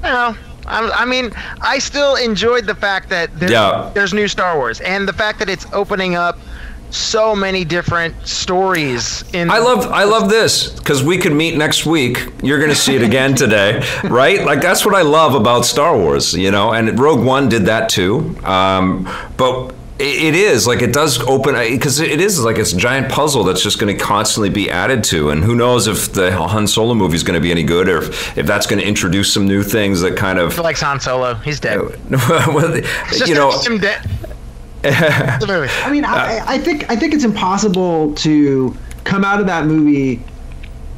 [0.02, 0.36] No,
[0.66, 3.90] I, I mean, I still enjoyed the fact that there's, Yeah.
[3.94, 6.38] there's new Star Wars, and the fact that it's opening up
[6.94, 9.24] so many different stories.
[9.32, 12.28] In I love I love this because we could meet next week.
[12.42, 14.44] You're gonna see it again today, right?
[14.44, 16.72] Like that's what I love about Star Wars, you know.
[16.72, 18.36] And Rogue One did that too.
[18.44, 23.10] Um, but it is like it does open because it is like it's a giant
[23.12, 26.66] puzzle that's just going to constantly be added to, and who knows if the Han
[26.66, 29.32] Solo movie is going to be any good or if, if that's going to introduce
[29.32, 31.34] some new things that kind of likes Han Solo.
[31.34, 31.78] He's dead.
[32.10, 32.76] well,
[33.24, 34.04] you know him dead.
[35.40, 35.72] the movie.
[35.82, 40.22] I mean, I, I think I think it's impossible to come out of that movie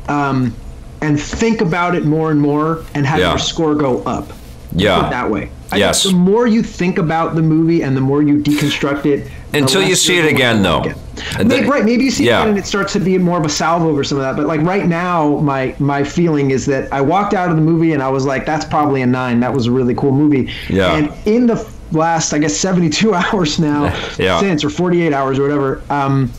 [0.08, 0.54] um,
[1.00, 3.30] and think about it more and more and have Yeah.
[3.30, 4.32] your score go up.
[4.72, 4.96] Yeah.
[5.00, 5.50] Put it that way.
[5.72, 6.02] I Yes.
[6.04, 9.82] Think the more you think about the movie and the more you deconstruct it, Until
[9.82, 10.78] you see it again, though.
[10.78, 10.96] like it.
[11.38, 11.84] And Maybe- then- right.
[11.84, 12.44] Maybe you see Yeah.
[12.44, 14.36] it and it starts to be more of a salvo over some of that.
[14.36, 17.92] But like right now, my my feeling is that I walked out of the movie
[17.92, 19.40] and I was like, that's probably a nine.
[19.40, 20.50] That was a really cool movie.
[20.68, 20.94] Yeah.
[20.94, 21.56] And in the
[21.92, 23.84] last, I guess, 72 hours now
[24.18, 24.40] Yeah.
[24.40, 25.82] since or 48 hours or whatever.
[25.90, 26.30] Um,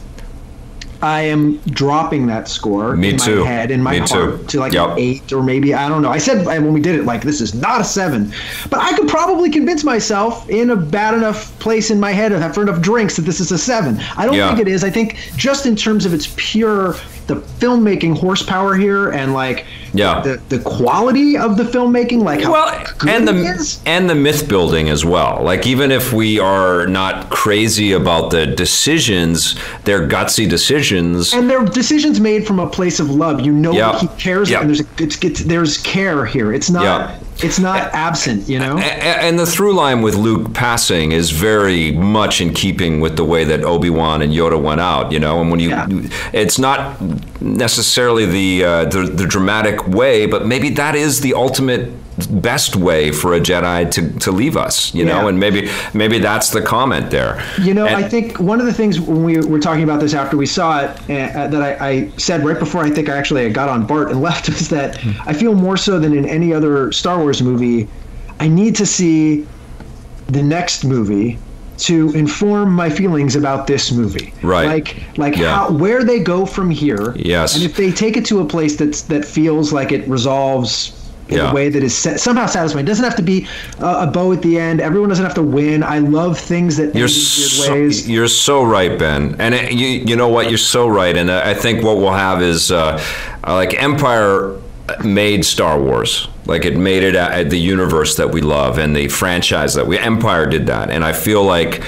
[1.00, 3.42] I am dropping that score Me in too.
[3.44, 4.44] my head in my Me heart too.
[4.48, 4.90] to like Yep.
[4.90, 6.10] an eight or maybe I don't know.
[6.10, 8.34] I said when we did it like this is not a seven,
[8.72, 12.64] but I could probably convince myself in a bad enough place in my head after
[12.64, 14.00] enough drinks that this is a seven.
[14.18, 14.48] I don't Yeah.
[14.48, 14.84] think it is.
[14.84, 16.96] I think just in terms of its pure
[17.28, 20.22] the filmmaking horsepower here and like Yeah.
[20.22, 23.80] the the quality of the filmmaking, like how well good and the is.
[23.86, 28.46] and the myth building as well like even if we are not crazy about the
[28.48, 33.42] decisions they're gutsy decisions and they're decisions made from a place of love.
[33.42, 34.62] You know that he cares, Yeah.
[34.62, 36.54] and there's a, it's, it's there's care here.
[36.54, 37.20] It's not Yeah.
[37.44, 38.48] It's not absent.
[38.50, 38.78] You know.
[38.78, 43.44] And the through line with Luke passing is very much in keeping with the way
[43.46, 45.42] that Obi Wan and Yoda went out, you know.
[45.42, 45.88] And when you, Yeah.
[46.34, 47.00] it's not
[47.42, 51.92] necessarily the, uh, the the dramatic way, but maybe that is the ultimate
[52.26, 55.28] best way for a Jedi to, to leave us, you know.
[55.28, 57.44] And maybe maybe that's the comment there.
[57.62, 60.14] You know, And- I think one of the things when we were talking about this
[60.14, 63.48] after we saw it uh, that I, I said right before I think I actually
[63.52, 66.92] got on Bart and left was that I feel more so than in any other
[66.92, 67.88] Star Wars movie,
[68.40, 69.46] I need to see
[70.28, 71.38] the next movie
[71.78, 74.34] to inform my feelings about this movie.
[74.42, 74.66] Right.
[74.66, 75.56] Like like Yeah.
[75.56, 77.14] how where they go from here.
[77.16, 77.56] Yes.
[77.56, 80.97] And if they take it to a place that's that feels like it resolves
[81.30, 81.52] in Yeah.
[81.52, 82.86] a way that is somehow satisfying.
[82.86, 83.48] It doesn't have to be
[83.82, 84.80] uh, a bow at the end.
[84.82, 85.84] Everyone doesn't have to win.
[85.84, 88.10] I love things that You're so, ways.
[88.10, 89.36] you're so right, Ben.
[89.40, 90.50] And it, you you know what?
[90.50, 91.16] You're so right.
[91.18, 93.02] And I think what we'll have is uh,
[93.46, 94.56] uh, like Empire
[95.04, 96.28] made Star Wars.
[96.46, 100.00] Like it made it at the universe that we love and the franchise that we
[100.00, 100.90] Empire did that.
[100.90, 101.84] And I feel like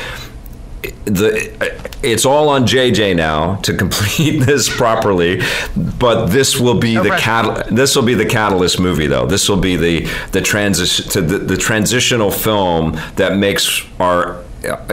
[1.05, 5.41] the it's all on JJ now to complete this properly,
[5.75, 7.67] but this will be No the cat.
[7.67, 9.25] This will be the catalyst movie, though.
[9.25, 14.43] This will be the the transition to the, the transitional film that makes our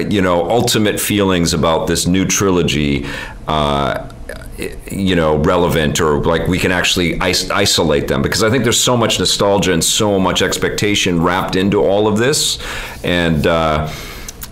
[0.09, 3.07] you know ultimate feelings about this new trilogy.
[3.47, 4.11] Uh,
[4.91, 8.83] you know, relevant or like we can actually is- isolate them because I think there's
[8.83, 12.59] so much nostalgia and so much expectation wrapped into all of this,
[13.05, 13.93] and uh,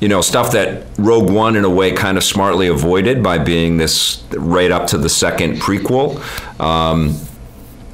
[0.05, 3.79] you know, stuff that Rogue One in a way kind of smartly avoided by being
[3.79, 6.17] this right up to the second prequel.
[6.61, 7.15] Um,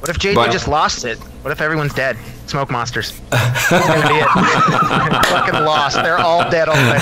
[0.01, 1.17] What if JJ just lost it?
[1.41, 2.17] What if everyone's dead?
[2.51, 3.17] Smoke monsters.
[3.29, 4.27] That's gonna be it.
[5.27, 5.95] Fucking lost.
[5.95, 7.01] They're all dead already.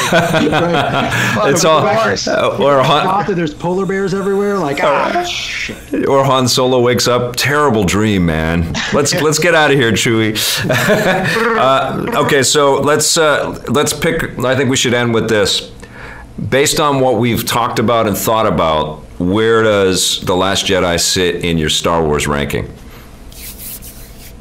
[1.52, 2.28] it's all, course.
[2.28, 4.60] uh, or Han, there's polar bears everywhere.
[4.60, 6.08] Like ah, shit.
[6.08, 7.36] or Han Solo wakes up.
[7.36, 8.76] Terrible dream, man.
[8.94, 10.38] Let's let's get out of here, Chewie.
[11.58, 14.38] uh, okay, so let's uh, let's pick.
[14.38, 15.72] I think we should end with this.
[16.48, 21.44] Based on what we've talked about and thought about, where does the Last Jedi sit
[21.44, 22.72] in your Star Wars ranking?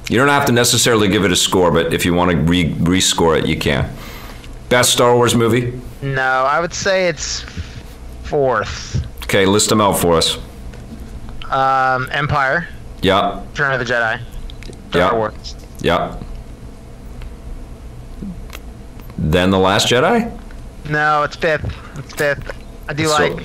[0.08, 2.72] You don't have to necessarily give it a score, but if you want to re-
[2.74, 3.90] rescore it, you can.
[4.70, 5.78] Best Star Wars movie?
[6.02, 7.44] No, I would say it's
[8.24, 9.04] fourth.
[9.24, 10.38] Okay, list them out for us.
[11.50, 12.68] Um, Empire,
[13.02, 14.20] Yeah, Return of the Jedi,
[14.94, 15.14] Yeah.
[15.14, 15.54] Wars.
[15.80, 16.16] yeah.
[19.18, 20.30] Then The Last Jedi?
[20.88, 21.74] No, it's fifth.
[21.98, 22.52] It's fifth.
[22.88, 23.44] I do So- like.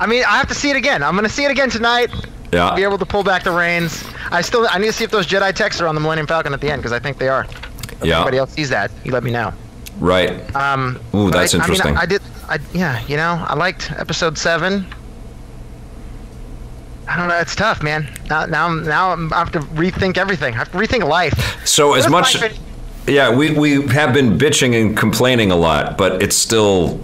[0.00, 1.02] I mean, I have to see it again.
[1.02, 2.10] I'm gonna see it again tonight.
[2.50, 4.04] Be able to pull back the reins.
[4.30, 4.66] I still.
[4.70, 6.70] I need to see if those Jedi texts are on the Millennium Falcon at the
[6.70, 7.44] end because I think they are.
[7.44, 8.16] If Yeah.
[8.16, 9.52] anybody else sees that, you let me know.
[9.98, 10.54] Right.
[10.54, 11.88] Um, Ooh, that's I, interesting.
[11.88, 12.22] I, mean, I, did.
[12.48, 14.86] I yeah, you know, I liked episode seven.
[17.08, 17.38] I don't know.
[17.38, 18.08] It's tough, man.
[18.28, 20.54] Now, now, I'm- now I'm, have to rethink everything.
[20.54, 21.66] I have to rethink life.
[21.66, 22.52] So as What if much,
[23.06, 27.00] yeah, we, we have been bitching and complaining a lot, but it's still,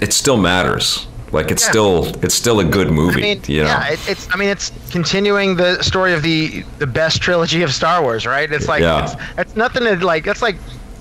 [0.00, 1.06] it still matters.
[1.32, 1.70] Like it's Yeah.
[1.70, 3.20] still, it's still a good movie.
[3.20, 3.68] I mean, you know?
[3.68, 4.28] yeah, it, it's.
[4.32, 8.50] I mean, it's continuing the story of the the best trilogy of Star Wars, right?
[8.52, 9.04] It's like Yeah.
[9.04, 10.26] it's, it's nothing to like.
[10.26, 10.56] It's like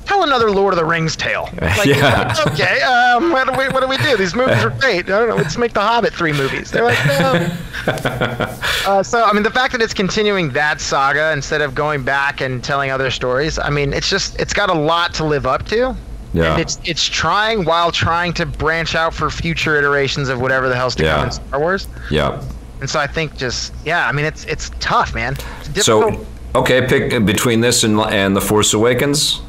[0.06, 1.50] tell another Lord of the Rings tale.
[1.62, 2.34] Like, Yeah.
[2.48, 2.82] Okay.
[2.82, 3.32] Um.
[3.32, 4.16] What do we What do we do?
[4.16, 5.06] These movies are great.
[5.10, 5.36] I don't know.
[5.36, 6.72] Let's make the Hobbit three movies.
[6.72, 7.06] They're like.
[7.08, 7.58] No.
[7.88, 12.42] uh, so I mean, the fact that it's continuing that saga instead of going back
[12.42, 13.60] and telling other stories.
[13.60, 15.96] I mean, it's just it's got a lot to live up to.
[16.34, 16.54] Yeah.
[16.54, 20.76] And it's it's trying while trying to branch out for future iterations of whatever the
[20.76, 21.16] hell's to Yeah.
[21.16, 21.88] come in Star Wars.
[22.10, 22.42] yeah.
[22.80, 25.36] And so I think just yeah, I mean it's it's tough, man.
[25.76, 26.26] It's So,
[26.56, 29.42] okay, pick between this and and the Force Awakens.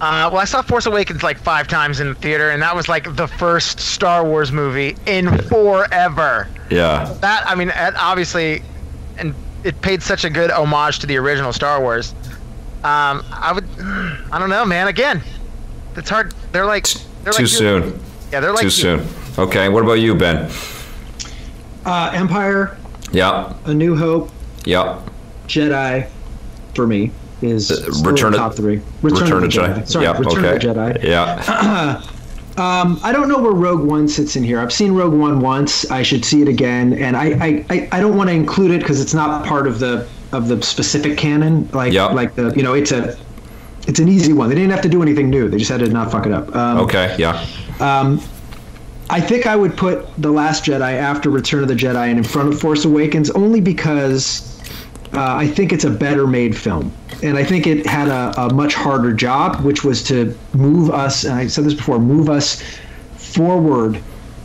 [0.00, 2.88] uh, well, I saw Force Awakens like five times in the theater, and that was
[2.88, 6.48] like the first Star Wars movie in forever.
[6.70, 7.12] Yeah.
[7.20, 8.62] That I mean, obviously,
[9.16, 12.14] and it paid such a good homage to the original Star Wars.
[12.84, 13.64] Um, I would.
[14.30, 14.86] I don't know, man.
[14.86, 15.20] Again,
[15.98, 16.32] it's hard.
[16.52, 16.86] They're like.
[17.24, 17.46] They're Too like you.
[17.46, 18.00] soon.
[18.32, 18.70] Yeah, they're like Too you.
[18.70, 19.06] soon.
[19.38, 19.68] Okay.
[19.68, 20.50] What about you, Ben?
[21.84, 22.76] Uh, Empire,
[23.12, 23.52] Yeah.
[23.64, 24.30] A New Hope,
[24.64, 24.98] Yeah.
[25.46, 26.06] Jedi,
[26.74, 28.80] for me is still Uh, Return of- top three.
[29.02, 29.88] Return, of the Jedi.
[29.88, 30.18] Sorry, yeah.
[30.18, 30.56] Return okay.
[30.68, 31.04] of the Jedi.
[31.04, 32.02] Yeah.
[32.58, 34.58] Um, I don't know where Rogue One sits in here.
[34.58, 35.88] I've seen Rogue One once.
[35.92, 38.80] I should see it again, and I I, I, I don't want to include it
[38.80, 41.68] because it's not part of the of the specific canon.
[41.72, 42.06] Like Yeah.
[42.06, 43.16] like the you know it's a
[43.88, 44.48] it's an easy one.
[44.50, 45.48] They didn't have to do anything new.
[45.48, 46.54] They just had to not fuck it up.
[46.54, 47.16] Um, Okay.
[47.18, 47.44] Yeah.
[49.10, 52.24] I think I would put The Last Jedi after Return of the Jedi and in
[52.24, 54.60] front of Force Awakens only because
[55.14, 56.92] uh, I think it's a better made film.
[57.22, 61.24] And I think it had a, a much harder job, which was to move us,
[61.24, 62.62] and I said this before, move us
[63.16, 63.98] forward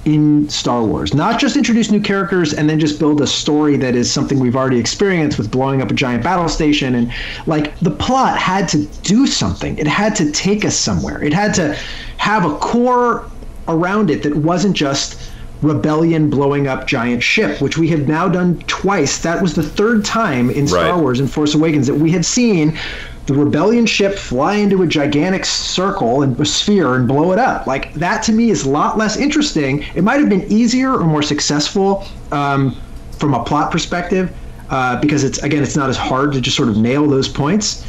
[0.06, 1.14] in Star Wars.
[1.14, 4.56] Not just introduce new characters and then just build a story that is something we've
[4.56, 6.96] already experienced with blowing up a giant battle station.
[6.96, 7.14] And
[7.46, 11.54] like the plot had to do something, it had to take us somewhere, it had
[11.56, 11.76] to
[12.18, 13.30] have a core
[13.68, 15.32] around it that wasn't just
[15.62, 20.04] rebellion blowing up giant ship which we have now done twice that was the third
[20.04, 21.02] time in star Right.
[21.02, 22.78] wars and force awakens that we have seen
[23.26, 27.68] the rebellion ship fly into a gigantic circle and a sphere and blow it up.
[27.68, 29.86] Like that to me is a lot less interesting.
[29.96, 32.76] It might have been easier or more successful um,
[33.18, 34.36] from a plot perspective
[34.70, 37.86] uh, because it's again it's not as hard to just sort of nail those points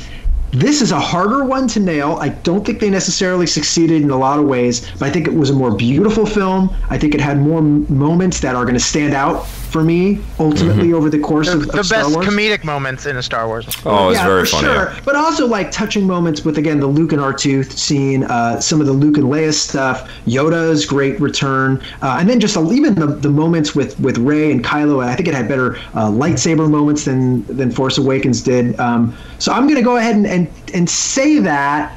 [0.54, 2.16] this is a harder one to nail.
[2.20, 5.34] I don't think they necessarily succeeded in a lot of ways, but I think it
[5.34, 6.74] was a more beautiful film.
[6.90, 10.20] I think it had more m- moments that are going to stand out for me
[10.38, 12.26] ultimately over the course of, The Star best Wars.
[12.28, 13.66] comedic moments in a Star Wars.
[13.84, 14.66] Oh, it's yeah, very for funny.
[14.68, 14.74] sure.
[14.92, 15.00] yeah.
[15.04, 18.86] But also like touching moments with again the Luke and R2 scene, uh, some of
[18.86, 23.06] the Luke and Leia stuff, Yoda's great return, uh, and then just a, even the,
[23.06, 25.04] the moments with with Rey and Kylo.
[25.04, 28.78] I think it had better uh, lightsaber moments than than Force Awakens did.
[28.78, 31.96] Um, so I'm gonna go ahead and, and and say that,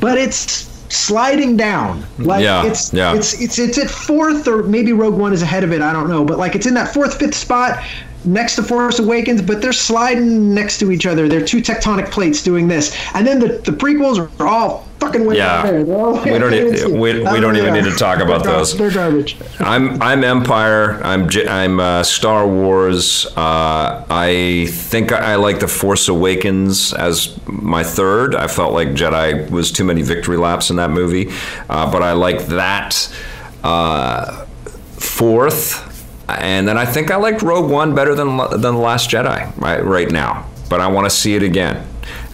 [0.00, 2.04] but it's sliding down.
[2.18, 3.14] Like Yeah, it's yeah.
[3.14, 5.80] it's it's it's at fourth or maybe Rogue One is ahead of it.
[5.82, 7.82] I don't know, but like it's in that fourth fifth spot
[8.24, 11.28] next to Force Awakens, but they're sliding next to each other.
[11.28, 15.36] They're two tectonic plates doing this, and then the the prequels are all fucking way
[15.36, 15.62] Yeah.
[15.62, 15.84] there.
[15.84, 18.76] We don't e- we- we don't even they need to talk about They're those.
[18.76, 19.36] They're garbage.
[19.58, 21.00] I'm I'm Empire.
[21.02, 23.26] I'm I'm uh, Star Wars.
[23.36, 28.34] Uh, I think I, I like the Force Awakens as my third.
[28.34, 31.30] I felt like Jedi was too many victory laps in that movie,
[31.68, 33.12] uh, but I like that
[33.64, 34.44] uh,
[34.98, 35.88] fourth.
[36.28, 39.84] And then I think I like Rogue One better than than the Last Jedi right
[39.84, 40.46] right now.
[40.68, 41.84] But I want to see it again.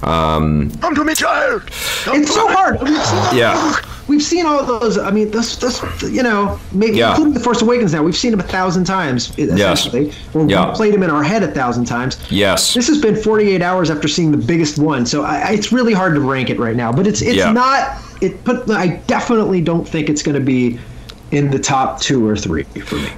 [0.03, 1.63] Um, Come to me, child.
[1.67, 2.81] It's so hard.
[2.83, 3.77] We've seen, Yeah.
[4.09, 4.99] we've seen all those.
[4.99, 7.11] I mean, this, this, you know, maybe Yeah.
[7.11, 7.93] including the Force Awakens.
[7.93, 10.69] Now we've seen them a thousand times, essentially, or Yeah.
[10.71, 12.19] we played them in our head a thousand times.
[12.31, 12.75] yes.
[12.75, 15.95] This has been 48 hours after seeing the biggest one, so I, I- it's really
[15.95, 16.93] hard to rank it right now.
[16.93, 17.53] But it's it's Yeah.
[17.53, 17.97] not.
[18.21, 20.79] It but I definitely don't think it's going to be
[21.33, 23.09] in the top two or three for me.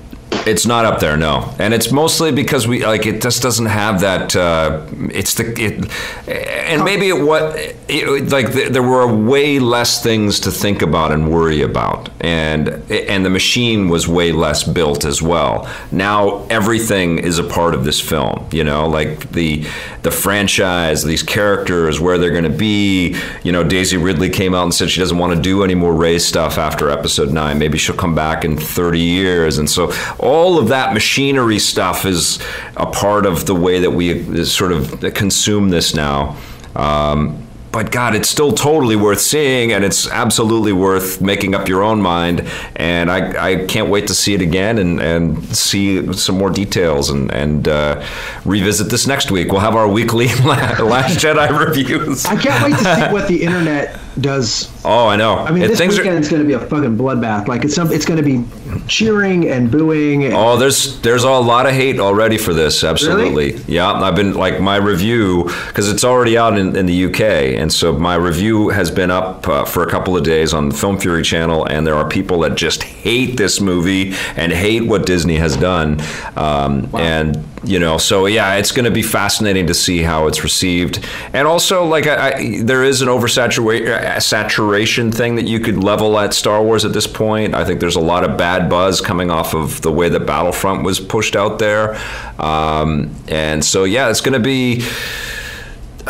[0.46, 4.00] It's not up there, no, and it's mostly because we like it just doesn't have
[4.00, 4.34] that.
[4.34, 5.90] Uh, it's the it,
[6.28, 7.56] and maybe it what
[7.88, 12.68] it, like th- there were way less things to think about and worry about, and
[12.90, 15.68] and the machine was way less built as well.
[15.92, 19.66] Now everything is a part of this film, you know, like the
[20.02, 23.16] the franchise, these characters, where they're going to be.
[23.42, 25.92] You know, Daisy Ridley came out and said she doesn't want to do any more
[25.92, 27.58] Rey stuff after Episode Nine.
[27.58, 29.92] Maybe she'll come back in 30 years, and so
[30.28, 32.38] all of that machinery stuff is
[32.76, 36.36] a part of the way that we sort of consume this now.
[36.76, 41.82] Um, but God, it's still totally worth seeing, and it's absolutely worth making up your
[41.82, 42.48] own mind.
[42.76, 47.10] And I, I can't wait to see it again and, and see some more details
[47.10, 48.04] and, and uh,
[48.44, 49.52] revisit this next week.
[49.52, 52.24] We'll have our weekly Last Jedi reviews.
[52.24, 54.70] I can't wait to see what the internet does.
[54.84, 55.34] Oh, I know.
[55.38, 57.48] I mean, And this things are- going to be a fucking bloodbath.
[57.48, 57.90] Like it's some.
[57.92, 58.44] It's going to be
[58.86, 60.24] cheering and booing.
[60.24, 62.84] And, Oh, there's there's a lot of hate already for this.
[62.84, 63.90] Absolutely, yeah.
[63.92, 67.20] I've been like my review because it's already out in, in the UK,
[67.60, 70.74] and so my review has been up uh, for a couple of days on the
[70.74, 75.06] Film Fury channel, and there are people that just hate this movie and hate what
[75.06, 76.00] Disney has done,
[76.36, 80.44] um, and you know, so yeah, it's going to be fascinating to see how it's
[80.44, 84.67] received, and also like I, I, there is an oversaturation
[85.12, 87.54] thing that you could level at Star Wars at this point.
[87.54, 90.84] I think there's a lot of bad buzz coming off of the way that Battlefront
[90.84, 91.98] was pushed out there,
[92.38, 94.86] um, and so yeah, it's going to be.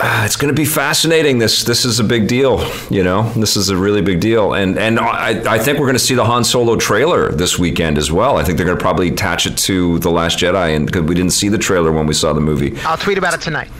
[0.00, 1.38] Uh, it's going to be fascinating.
[1.38, 3.30] This this is a big deal, you know.
[3.30, 6.14] This is a really big deal, and and I, I think we're going to see
[6.14, 8.36] the Han Solo trailer this weekend as well.
[8.36, 11.16] I think they're going to probably attach it to the Last Jedi, and because we
[11.16, 12.78] didn't see the trailer when we saw the movie.
[12.82, 13.70] I'll tweet about it tonight.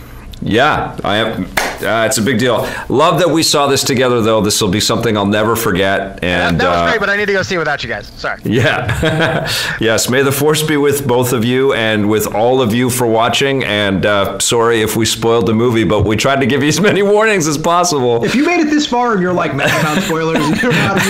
[0.41, 1.45] Yeah, I am.
[1.81, 2.69] Uh, it's a big deal.
[2.89, 4.41] Love that we saw this together, though.
[4.41, 6.25] This will be something I'll never forget.
[6.25, 7.89] And that, that was uh, great, but I need to go see it without you
[7.89, 8.09] guys.
[8.17, 8.41] Sorry.
[8.45, 9.49] Yeah.
[9.81, 10.09] yes.
[10.11, 13.63] May the force be with both of you and with all of you for watching.
[13.65, 16.81] And uh, sorry if we spoiled the movie, but we tried to give you as
[16.81, 18.25] many warnings as possible.
[18.25, 21.09] If you made it this far and you're like mad about spoilers, you're not a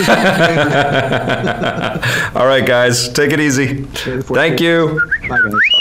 [2.34, 3.84] all right, guys, take it easy.
[3.84, 5.00] Thank you.
[5.28, 5.77] Bye, guys.